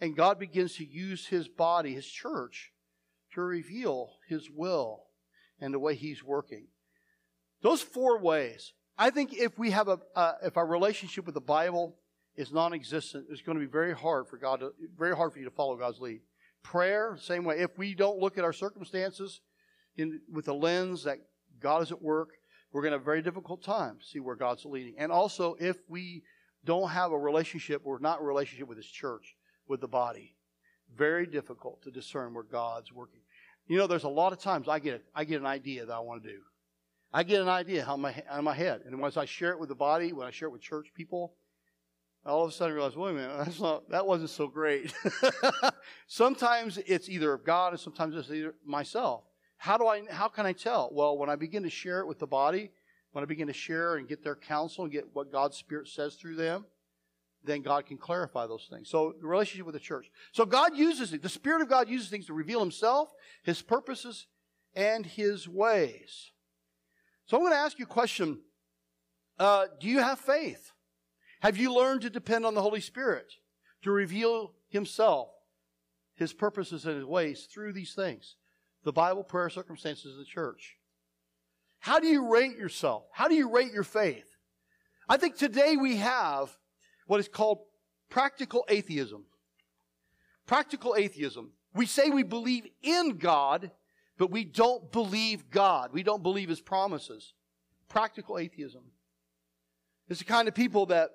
and 0.00 0.16
God 0.16 0.38
begins 0.38 0.76
to 0.76 0.84
use 0.84 1.26
His 1.26 1.48
body, 1.48 1.94
His 1.94 2.06
church, 2.06 2.72
to 3.34 3.42
reveal 3.42 4.14
His 4.28 4.48
will 4.50 5.04
and 5.60 5.72
the 5.72 5.78
way 5.78 5.94
He's 5.94 6.24
working. 6.24 6.68
Those 7.62 7.82
four 7.82 8.18
ways. 8.18 8.72
I 8.98 9.10
think 9.10 9.32
if 9.32 9.58
we 9.58 9.70
have 9.70 9.88
a, 9.88 9.98
uh, 10.14 10.34
if 10.42 10.56
our 10.56 10.66
relationship 10.66 11.26
with 11.26 11.34
the 11.34 11.40
Bible 11.40 11.96
is 12.36 12.52
non-existent, 12.52 13.26
it's 13.30 13.42
going 13.42 13.58
to 13.58 13.64
be 13.64 13.70
very 13.70 13.94
hard 13.94 14.28
for 14.28 14.36
God 14.36 14.60
to, 14.60 14.72
very 14.98 15.14
hard 15.14 15.32
for 15.32 15.38
you 15.38 15.44
to 15.44 15.50
follow 15.50 15.76
God's 15.76 16.00
lead. 16.00 16.20
Prayer, 16.62 17.16
same 17.20 17.44
way. 17.44 17.58
If 17.58 17.76
we 17.76 17.94
don't 17.94 18.18
look 18.18 18.38
at 18.38 18.44
our 18.44 18.52
circumstances 18.52 19.40
in, 19.96 20.20
with 20.32 20.46
the 20.46 20.54
lens 20.54 21.04
that 21.04 21.18
God 21.60 21.82
is 21.82 21.92
at 21.92 22.00
work, 22.00 22.30
we're 22.72 22.82
going 22.82 22.92
to 22.92 22.96
have 22.96 23.02
a 23.02 23.04
very 23.04 23.22
difficult 23.22 23.62
time 23.62 23.98
see 24.00 24.20
where 24.20 24.36
God's 24.36 24.64
leading. 24.64 24.94
And 24.98 25.12
also, 25.12 25.56
if 25.60 25.76
we 25.88 26.22
don't 26.64 26.90
have 26.90 27.12
a 27.12 27.18
relationship, 27.18 27.82
we're 27.84 27.98
not 27.98 28.18
in 28.18 28.24
a 28.24 28.28
relationship 28.28 28.68
with 28.68 28.78
His 28.78 28.86
church, 28.86 29.36
with 29.68 29.80
the 29.80 29.88
body. 29.88 30.36
Very 30.96 31.26
difficult 31.26 31.82
to 31.82 31.90
discern 31.90 32.34
where 32.34 32.44
God's 32.44 32.92
working. 32.92 33.20
You 33.66 33.78
know, 33.78 33.86
there's 33.86 34.04
a 34.04 34.08
lot 34.08 34.32
of 34.32 34.38
times 34.38 34.68
I 34.68 34.78
get 34.78 35.04
I 35.14 35.24
get 35.24 35.40
an 35.40 35.46
idea 35.46 35.86
that 35.86 35.92
I 35.92 36.00
want 36.00 36.22
to 36.22 36.28
do. 36.28 36.38
I 37.12 37.22
get 37.22 37.42
an 37.42 37.48
idea 37.48 37.84
how 37.84 37.96
my 37.96 38.22
on 38.30 38.44
my 38.44 38.54
head, 38.54 38.82
and 38.86 38.98
once 39.00 39.16
I 39.16 39.24
share 39.24 39.50
it 39.52 39.60
with 39.60 39.68
the 39.68 39.74
body, 39.74 40.12
when 40.12 40.26
I 40.26 40.30
share 40.30 40.48
it 40.48 40.52
with 40.52 40.62
church 40.62 40.88
people, 40.94 41.34
all 42.24 42.44
of 42.44 42.50
a 42.50 42.52
sudden 42.52 42.78
I 42.78 42.88
wait 42.96 43.10
a 43.10 43.14
minute, 43.14 43.38
that's 43.38 43.60
not 43.60 43.88
that 43.90 44.06
wasn't 44.06 44.30
so 44.30 44.46
great. 44.46 44.92
sometimes 46.06 46.78
it's 46.86 47.08
either 47.08 47.32
of 47.32 47.44
God, 47.44 47.72
and 47.72 47.80
sometimes 47.80 48.14
it's 48.16 48.30
either 48.30 48.54
myself. 48.64 49.24
How 49.56 49.76
do 49.76 49.86
I? 49.86 50.02
How 50.10 50.28
can 50.28 50.46
I 50.46 50.52
tell? 50.52 50.90
Well, 50.92 51.18
when 51.18 51.30
I 51.30 51.36
begin 51.36 51.62
to 51.64 51.70
share 51.70 52.00
it 52.00 52.06
with 52.06 52.18
the 52.18 52.26
body, 52.26 52.70
when 53.12 53.22
I 53.22 53.26
begin 53.26 53.46
to 53.48 53.52
share 53.52 53.96
and 53.96 54.08
get 54.08 54.22
their 54.22 54.36
counsel 54.36 54.84
and 54.84 54.92
get 54.92 55.06
what 55.12 55.32
God's 55.32 55.56
Spirit 55.56 55.88
says 55.88 56.14
through 56.14 56.36
them, 56.36 56.64
then 57.44 57.62
God 57.62 57.86
can 57.86 57.98
clarify 57.98 58.46
those 58.46 58.68
things. 58.70 58.88
So 58.88 59.14
the 59.20 59.26
relationship 59.26 59.66
with 59.66 59.74
the 59.74 59.80
church. 59.80 60.10
So 60.32 60.44
God 60.44 60.76
uses 60.76 61.12
it. 61.12 61.22
The 61.22 61.28
Spirit 61.28 61.62
of 61.62 61.68
God 61.68 61.88
uses 61.88 62.08
things 62.08 62.26
to 62.26 62.32
reveal 62.32 62.60
Himself, 62.60 63.12
His 63.42 63.62
purposes, 63.62 64.26
and 64.74 65.04
His 65.04 65.48
ways. 65.48 66.30
So 67.26 67.36
I'm 67.36 67.42
going 67.42 67.52
to 67.52 67.58
ask 67.58 67.78
you 67.78 67.84
a 67.84 67.88
question. 67.88 68.40
Uh, 69.38 69.66
do 69.80 69.88
you 69.88 69.98
have 69.98 70.18
faith? 70.18 70.72
Have 71.42 71.56
you 71.56 71.74
learned 71.74 72.02
to 72.02 72.10
depend 72.10 72.46
on 72.46 72.54
the 72.54 72.62
Holy 72.62 72.80
Spirit 72.80 73.32
to 73.82 73.90
reveal 73.90 74.52
Himself, 74.68 75.28
His 76.14 76.32
purposes, 76.32 76.86
and 76.86 76.94
His 76.94 77.04
ways 77.04 77.48
through 77.52 77.72
these 77.72 77.94
things? 77.94 78.36
The 78.84 78.92
Bible, 78.92 79.24
prayer, 79.24 79.50
circumstances, 79.50 80.12
of 80.12 80.18
the 80.18 80.24
church. 80.24 80.76
How 81.80 81.98
do 81.98 82.06
you 82.06 82.32
rate 82.32 82.56
yourself? 82.56 83.06
How 83.12 83.26
do 83.26 83.34
you 83.34 83.50
rate 83.50 83.72
your 83.72 83.82
faith? 83.82 84.36
I 85.08 85.16
think 85.16 85.36
today 85.36 85.76
we 85.76 85.96
have 85.96 86.56
what 87.08 87.18
is 87.18 87.26
called 87.26 87.64
practical 88.08 88.64
atheism. 88.68 89.24
Practical 90.46 90.94
atheism. 90.96 91.50
We 91.74 91.86
say 91.86 92.08
we 92.08 92.22
believe 92.22 92.68
in 92.84 93.16
God, 93.18 93.72
but 94.16 94.30
we 94.30 94.44
don't 94.44 94.92
believe 94.92 95.50
God. 95.50 95.90
We 95.92 96.04
don't 96.04 96.22
believe 96.22 96.50
His 96.50 96.60
promises. 96.60 97.34
Practical 97.88 98.38
atheism. 98.38 98.82
It's 100.08 100.20
the 100.20 100.24
kind 100.24 100.46
of 100.46 100.54
people 100.54 100.86
that, 100.86 101.10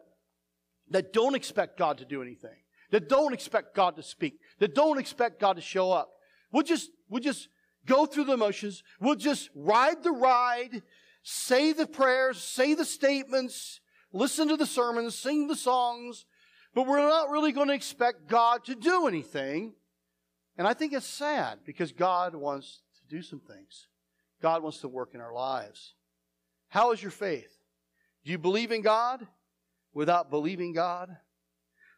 that 0.89 1.13
don't 1.13 1.35
expect 1.35 1.77
God 1.77 1.97
to 1.99 2.05
do 2.05 2.21
anything, 2.21 2.55
that 2.91 3.09
don't 3.09 3.33
expect 3.33 3.75
God 3.75 3.95
to 3.95 4.03
speak, 4.03 4.39
that 4.59 4.75
don't 4.75 4.97
expect 4.97 5.39
God 5.39 5.55
to 5.55 5.61
show 5.61 5.91
up. 5.91 6.09
We'll 6.51 6.63
just, 6.63 6.89
we'll 7.09 7.21
just 7.21 7.49
go 7.85 8.05
through 8.05 8.25
the 8.25 8.37
motions. 8.37 8.83
We'll 8.99 9.15
just 9.15 9.49
ride 9.55 10.03
the 10.03 10.11
ride, 10.11 10.83
say 11.23 11.73
the 11.73 11.87
prayers, 11.87 12.37
say 12.37 12.73
the 12.73 12.85
statements, 12.85 13.81
listen 14.13 14.47
to 14.49 14.57
the 14.57 14.65
sermons, 14.65 15.15
sing 15.15 15.47
the 15.47 15.55
songs, 15.55 16.25
but 16.73 16.85
we're 16.85 16.99
not 16.99 17.29
really 17.29 17.51
going 17.51 17.69
to 17.69 17.73
expect 17.73 18.27
God 18.27 18.63
to 18.65 18.75
do 18.75 19.07
anything. 19.07 19.73
And 20.57 20.67
I 20.67 20.73
think 20.73 20.93
it's 20.93 21.05
sad 21.05 21.59
because 21.65 21.91
God 21.91 22.35
wants 22.35 22.81
to 22.97 23.15
do 23.15 23.21
some 23.21 23.39
things. 23.39 23.87
God 24.41 24.63
wants 24.63 24.79
to 24.79 24.87
work 24.87 25.11
in 25.13 25.21
our 25.21 25.33
lives. 25.33 25.93
How 26.69 26.91
is 26.91 27.01
your 27.01 27.11
faith? 27.11 27.57
Do 28.25 28.31
you 28.31 28.37
believe 28.37 28.71
in 28.71 28.81
God 28.81 29.25
without 29.97 30.29
believing 30.29 30.73
God? 30.73 31.17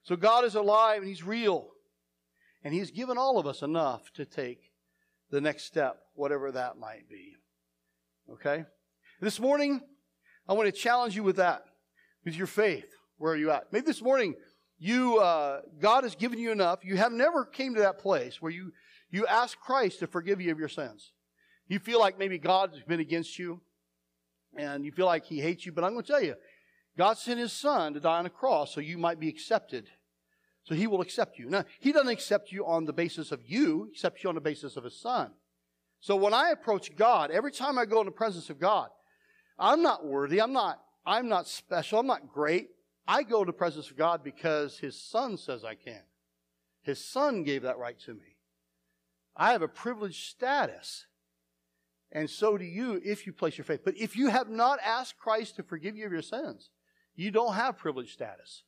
So 0.04 0.16
God 0.16 0.46
is 0.46 0.56
alive 0.56 1.00
and 1.00 1.08
He's 1.08 1.24
real. 1.24 1.68
And 2.64 2.74
He's 2.74 2.92
given 2.92 3.18
all 3.18 3.38
of 3.38 3.46
us 3.46 3.62
enough 3.62 4.14
to 4.14 4.24
take 4.24 4.72
the 5.30 5.42
next 5.42 5.66
step, 5.66 6.00
whatever 6.16 6.50
that 6.52 6.78
might 6.78 7.10
be. 7.10 7.36
Okay? 8.32 8.64
This 9.20 9.38
morning, 9.38 9.82
I 10.48 10.54
want 10.54 10.68
to 10.68 10.72
challenge 10.72 11.16
you 11.18 11.24
with 11.24 11.36
that 11.36 11.66
with 12.24 12.36
your 12.36 12.48
faith. 12.48 12.88
Where 13.18 13.34
are 13.34 13.38
you 13.38 13.52
at? 13.52 13.72
Maybe 13.74 13.86
this 13.86 14.02
morning 14.02 14.36
you 14.78 15.18
uh, 15.18 15.60
God 15.82 16.06
has 16.06 16.16
given 16.16 16.40
you 16.40 16.54
enough. 16.54 16.86
You 16.86 16.96
have 16.96 17.12
never 17.12 17.44
came 17.44 17.76
to 17.76 17.82
that 17.82 18.00
place 18.00 18.42
where 18.42 18.52
you 18.52 18.72
you 19.12 19.28
ask 19.28 19.60
Christ 19.60 20.00
to 20.00 20.08
forgive 20.08 20.40
you 20.40 20.54
of 20.54 20.60
your 20.60 20.70
sins. 20.70 21.12
You 21.68 21.80
feel 21.80 22.00
like 22.00 22.18
maybe 22.18 22.38
God 22.38 22.72
has 22.74 22.84
been 22.84 23.02
against 23.02 23.38
you, 23.38 23.60
and 24.58 24.86
you 24.86 24.94
feel 24.94 25.06
like 25.06 25.26
He 25.26 25.42
hates 25.42 25.66
you. 25.66 25.74
But 25.74 25.84
I'm 25.84 25.92
going 25.92 26.06
to 26.06 26.12
tell 26.12 26.24
you, 26.24 26.36
God 27.00 27.18
sent 27.18 27.40
His 27.40 27.54
Son 27.54 27.94
to 27.94 28.02
die 28.02 28.20
on 28.20 28.26
a 28.26 28.30
cross 28.30 28.74
so 28.74 28.82
you 28.82 28.98
might 28.98 29.22
be 29.22 29.30
accepted. 29.30 29.90
So 30.66 30.76
He 30.76 30.86
will 30.86 31.00
accept 31.00 31.40
you. 31.40 31.50
Now 31.50 31.64
He 31.80 31.94
doesn't 31.94 32.10
accept 32.10 32.52
you 32.52 32.66
on 32.66 32.84
the 32.84 32.92
basis 32.92 33.32
of 33.32 33.40
you; 33.46 33.86
He 33.86 33.92
accepts 33.92 34.22
you 34.22 34.28
on 34.28 34.36
the 34.36 34.42
basis 34.42 34.76
of 34.76 34.84
His 34.84 35.00
Son. 35.00 35.32
So 36.02 36.18
when 36.18 36.34
I 36.34 36.50
approach 36.50 36.94
God, 36.98 37.32
every 37.32 37.54
time 37.54 37.80
I 37.80 37.86
go 37.86 38.02
in 38.02 38.06
the 38.06 38.12
presence 38.12 38.50
of 38.50 38.60
God, 38.60 38.90
I'm 39.58 39.82
not 39.82 40.06
worthy. 40.06 40.42
I'm 40.42 40.52
not 40.52 40.82
I'm 41.06 41.30
not 41.30 41.48
special. 41.48 42.00
I'm 42.00 42.06
not 42.06 42.34
great. 42.34 42.68
I 43.08 43.24
go 43.24 43.46
to 43.46 43.50
the 43.50 43.54
presence 43.54 43.90
of 43.90 43.96
God 43.96 44.22
because 44.22 44.78
His 44.78 45.02
Son 45.02 45.38
says 45.38 45.64
I 45.64 45.76
can. 45.76 46.04
His 46.82 47.04
Son 47.04 47.44
gave 47.44 47.62
that 47.62 47.78
right 47.78 47.98
to 48.02 48.14
me. 48.14 48.36
I 49.38 49.54
have 49.54 49.62
a 49.62 49.70
privileged 49.70 50.30
status. 50.30 51.06
And 52.12 52.30
so 52.30 52.58
do 52.58 52.66
you 52.66 53.00
if 53.06 53.26
you 53.26 53.32
place 53.32 53.58
your 53.58 53.64
faith. 53.64 53.86
But 53.86 53.96
if 53.96 54.18
you 54.18 54.28
have 54.28 54.50
not 54.50 54.80
asked 54.84 55.18
Christ 55.18 55.56
to 55.56 55.64
forgive 55.64 55.96
you 55.96 56.06
of 56.06 56.12
your 56.12 56.22
sins, 56.22 56.72
you 57.20 57.32
don't 57.32 57.56
have 57.56 57.78
privileged 57.78 58.14
status. 58.14 58.64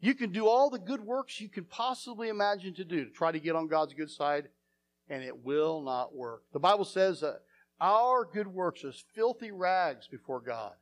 You 0.00 0.14
can 0.14 0.32
do 0.32 0.48
all 0.48 0.68
the 0.68 0.80
good 0.80 1.00
works 1.00 1.40
you 1.40 1.48
can 1.48 1.64
possibly 1.64 2.28
imagine 2.28 2.74
to 2.74 2.84
do 2.84 3.04
to 3.04 3.10
try 3.12 3.30
to 3.30 3.38
get 3.38 3.54
on 3.54 3.68
God's 3.68 3.94
good 3.94 4.10
side, 4.10 4.48
and 5.08 5.22
it 5.22 5.44
will 5.44 5.80
not 5.80 6.12
work. 6.12 6.42
The 6.52 6.58
Bible 6.58 6.84
says 6.84 7.20
that 7.20 7.42
our 7.80 8.24
good 8.24 8.48
works 8.48 8.84
are 8.84 8.92
filthy 9.14 9.52
rags 9.52 10.08
before 10.08 10.40
God. 10.40 10.72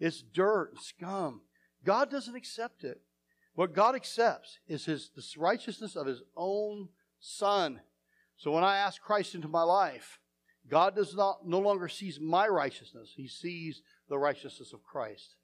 It's 0.00 0.22
dirt 0.22 0.72
and 0.72 0.80
scum. 0.80 1.42
God 1.84 2.10
doesn't 2.10 2.34
accept 2.34 2.82
it. 2.82 3.00
What 3.54 3.72
God 3.72 3.94
accepts 3.94 4.58
is 4.66 4.86
his 4.86 5.10
the 5.14 5.22
righteousness 5.38 5.94
of 5.94 6.08
his 6.08 6.22
own 6.36 6.88
son. 7.20 7.80
So 8.36 8.50
when 8.50 8.64
I 8.64 8.78
ask 8.78 9.00
Christ 9.00 9.36
into 9.36 9.48
my 9.48 9.62
life, 9.62 10.18
God 10.68 10.96
does 10.96 11.14
not 11.14 11.46
no 11.46 11.60
longer 11.60 11.86
sees 11.86 12.18
my 12.18 12.48
righteousness. 12.48 13.12
He 13.14 13.28
sees 13.28 13.82
the 14.08 14.18
righteousness 14.18 14.72
of 14.72 14.82
Christ. 14.82 15.36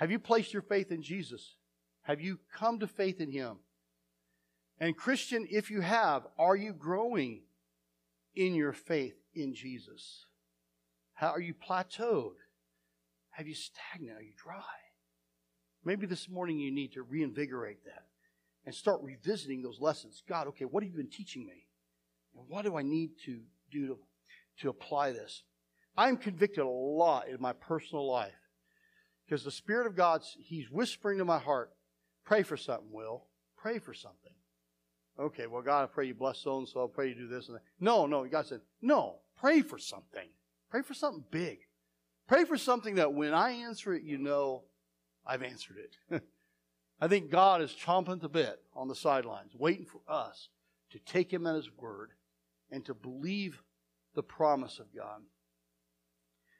Have 0.00 0.10
you 0.10 0.18
placed 0.18 0.54
your 0.54 0.62
faith 0.62 0.90
in 0.90 1.02
Jesus? 1.02 1.56
Have 2.04 2.22
you 2.22 2.38
come 2.56 2.78
to 2.78 2.86
faith 2.86 3.20
in 3.20 3.30
him? 3.30 3.58
And 4.78 4.96
Christian, 4.96 5.46
if 5.50 5.70
you 5.70 5.82
have, 5.82 6.22
are 6.38 6.56
you 6.56 6.72
growing 6.72 7.42
in 8.34 8.54
your 8.54 8.72
faith 8.72 9.12
in 9.34 9.54
Jesus? 9.54 10.24
How 11.12 11.28
are 11.28 11.40
you 11.40 11.52
plateaued? 11.52 12.36
Have 13.32 13.46
you 13.46 13.54
stagnant? 13.54 14.16
Are 14.16 14.22
you 14.22 14.32
dry? 14.42 14.62
Maybe 15.84 16.06
this 16.06 16.30
morning 16.30 16.58
you 16.58 16.72
need 16.72 16.94
to 16.94 17.02
reinvigorate 17.02 17.84
that 17.84 18.06
and 18.64 18.74
start 18.74 19.02
revisiting 19.02 19.60
those 19.60 19.82
lessons. 19.82 20.22
God, 20.26 20.46
okay, 20.46 20.64
what 20.64 20.82
have 20.82 20.90
you 20.90 20.96
been 20.96 21.10
teaching 21.10 21.44
me? 21.44 21.66
And 22.34 22.46
what 22.48 22.64
do 22.64 22.74
I 22.74 22.82
need 22.82 23.10
to 23.26 23.40
do 23.70 23.86
to, 23.88 23.98
to 24.62 24.70
apply 24.70 25.12
this? 25.12 25.42
I'm 25.94 26.16
convicted 26.16 26.64
a 26.64 26.68
lot 26.70 27.28
in 27.28 27.38
my 27.38 27.52
personal 27.52 28.10
life 28.10 28.32
because 29.30 29.44
the 29.44 29.50
Spirit 29.52 29.86
of 29.86 29.94
God, 29.94 30.22
He's 30.40 30.68
whispering 30.72 31.18
to 31.18 31.24
my 31.24 31.38
heart, 31.38 31.70
pray 32.24 32.42
for 32.42 32.56
something, 32.56 32.88
Will. 32.90 33.26
Pray 33.56 33.78
for 33.78 33.94
something. 33.94 34.32
Okay, 35.20 35.46
well, 35.46 35.62
God, 35.62 35.84
I 35.84 35.86
pray 35.86 36.06
you 36.06 36.14
bless 36.14 36.38
so 36.38 36.58
and 36.58 36.68
so. 36.68 36.82
I 36.82 36.86
pray 36.92 37.10
you 37.10 37.14
do 37.14 37.28
this 37.28 37.46
and 37.46 37.56
that. 37.56 37.62
No, 37.78 38.06
no. 38.06 38.24
God 38.24 38.46
said, 38.46 38.60
no, 38.82 39.18
pray 39.38 39.60
for 39.60 39.78
something. 39.78 40.28
Pray 40.68 40.82
for 40.82 40.94
something 40.94 41.22
big. 41.30 41.58
Pray 42.26 42.44
for 42.44 42.56
something 42.56 42.96
that 42.96 43.12
when 43.12 43.32
I 43.32 43.52
answer 43.52 43.92
it, 43.92 44.02
you 44.02 44.18
know 44.18 44.64
I've 45.24 45.44
answered 45.44 45.76
it. 45.78 46.22
I 47.00 47.06
think 47.06 47.30
God 47.30 47.62
is 47.62 47.70
chomping 47.70 48.20
the 48.20 48.28
bit 48.28 48.60
on 48.74 48.88
the 48.88 48.96
sidelines, 48.96 49.52
waiting 49.54 49.86
for 49.86 50.00
us 50.12 50.48
to 50.90 50.98
take 50.98 51.32
Him 51.32 51.46
at 51.46 51.54
His 51.54 51.70
word 51.78 52.10
and 52.72 52.84
to 52.86 52.94
believe 52.94 53.62
the 54.14 54.22
promise 54.24 54.80
of 54.80 54.86
God. 54.94 55.20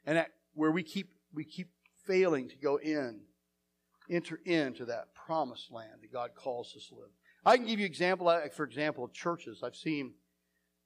And 0.07 0.19
at, 0.19 0.31
where 0.55 0.71
we 0.71 0.83
keep 0.85 1.11
we 1.33 1.45
keep 1.45 1.69
failing 2.07 2.49
to 2.49 2.57
go 2.57 2.77
in, 2.77 3.21
enter 4.11 4.41
into 4.45 4.85
that 4.87 5.15
promised 5.15 5.71
land 5.71 6.03
that 6.03 6.13
God 6.13 6.31
calls 6.35 6.75
us 6.77 6.89
to 6.89 6.95
live. 6.95 7.11
I 7.45 7.57
can 7.57 7.67
give 7.67 7.81
you 7.81 7.87
example, 7.87 8.27
for 8.55 8.65
example, 8.65 9.05
of 9.05 9.13
churches 9.13 9.63
I've 9.63 9.77
seen 9.77 10.15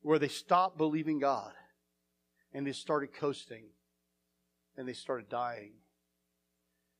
where 0.03 0.19
they 0.19 0.29
stopped 0.29 0.79
believing 0.79 1.19
God 1.19 1.53
and 2.53 2.67
they 2.67 2.73
started 2.73 3.15
coasting 3.15 3.65
and 4.77 4.87
they 4.87 4.93
started 4.93 5.29
dying. 5.29 5.73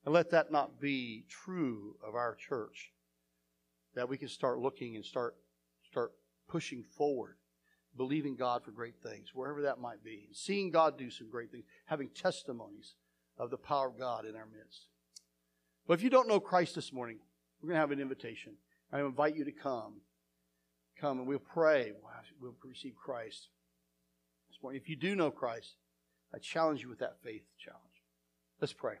And 0.03 0.13
let 0.13 0.31
that 0.31 0.51
not 0.51 0.79
be 0.79 1.25
true 1.29 1.95
of 2.05 2.15
our 2.15 2.35
church. 2.35 2.91
That 3.95 4.09
we 4.09 4.17
can 4.17 4.27
start 4.27 4.59
looking 4.59 4.95
and 4.95 5.05
start 5.05 5.35
start 5.89 6.11
pushing 6.49 6.83
forward, 6.83 7.37
believing 7.95 8.35
God 8.35 8.63
for 8.63 8.71
great 8.71 8.95
things, 9.01 9.33
wherever 9.33 9.61
that 9.61 9.79
might 9.79 10.03
be. 10.03 10.27
Seeing 10.33 10.69
God 10.69 10.97
do 10.97 11.09
some 11.09 11.29
great 11.29 11.51
things, 11.51 11.63
having 11.85 12.09
testimonies 12.09 12.95
of 13.37 13.49
the 13.49 13.57
power 13.57 13.87
of 13.87 13.99
God 13.99 14.25
in 14.25 14.35
our 14.35 14.47
midst. 14.47 14.87
But 15.87 15.95
if 15.95 16.03
you 16.03 16.09
don't 16.09 16.27
know 16.27 16.39
Christ 16.39 16.75
this 16.75 16.91
morning, 16.91 17.17
we're 17.61 17.69
going 17.69 17.75
to 17.75 17.81
have 17.81 17.91
an 17.91 17.99
invitation. 17.99 18.53
I 18.91 18.99
invite 19.01 19.35
you 19.35 19.45
to 19.45 19.51
come. 19.51 20.01
Come 20.99 21.19
and 21.19 21.27
we'll 21.27 21.39
pray. 21.39 21.91
We'll 22.41 22.55
receive 22.63 22.95
Christ 22.95 23.49
this 24.49 24.57
morning. 24.61 24.79
If 24.81 24.89
you 24.89 24.95
do 24.95 25.15
know 25.15 25.31
Christ, 25.31 25.75
I 26.33 26.37
challenge 26.37 26.81
you 26.81 26.89
with 26.89 26.99
that 26.99 27.17
faith 27.23 27.43
challenge. 27.57 27.81
Let's 28.61 28.73
pray. 28.73 28.95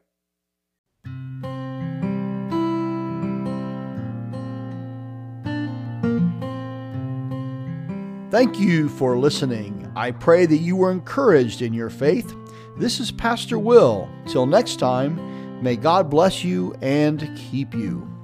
Thank 8.31 8.59
you 8.59 8.89
for 8.89 9.17
listening. 9.17 9.89
I 9.95 10.11
pray 10.11 10.45
that 10.45 10.57
you 10.57 10.75
were 10.75 10.91
encouraged 10.91 11.61
in 11.61 11.73
your 11.73 11.89
faith. 11.89 12.35
This 12.77 12.99
is 12.99 13.09
Pastor 13.09 13.57
Will. 13.57 14.09
Till 14.27 14.45
next 14.45 14.79
time, 14.79 15.63
may 15.63 15.77
God 15.77 16.09
bless 16.09 16.43
you 16.43 16.75
and 16.81 17.31
keep 17.49 17.73
you. 17.73 18.14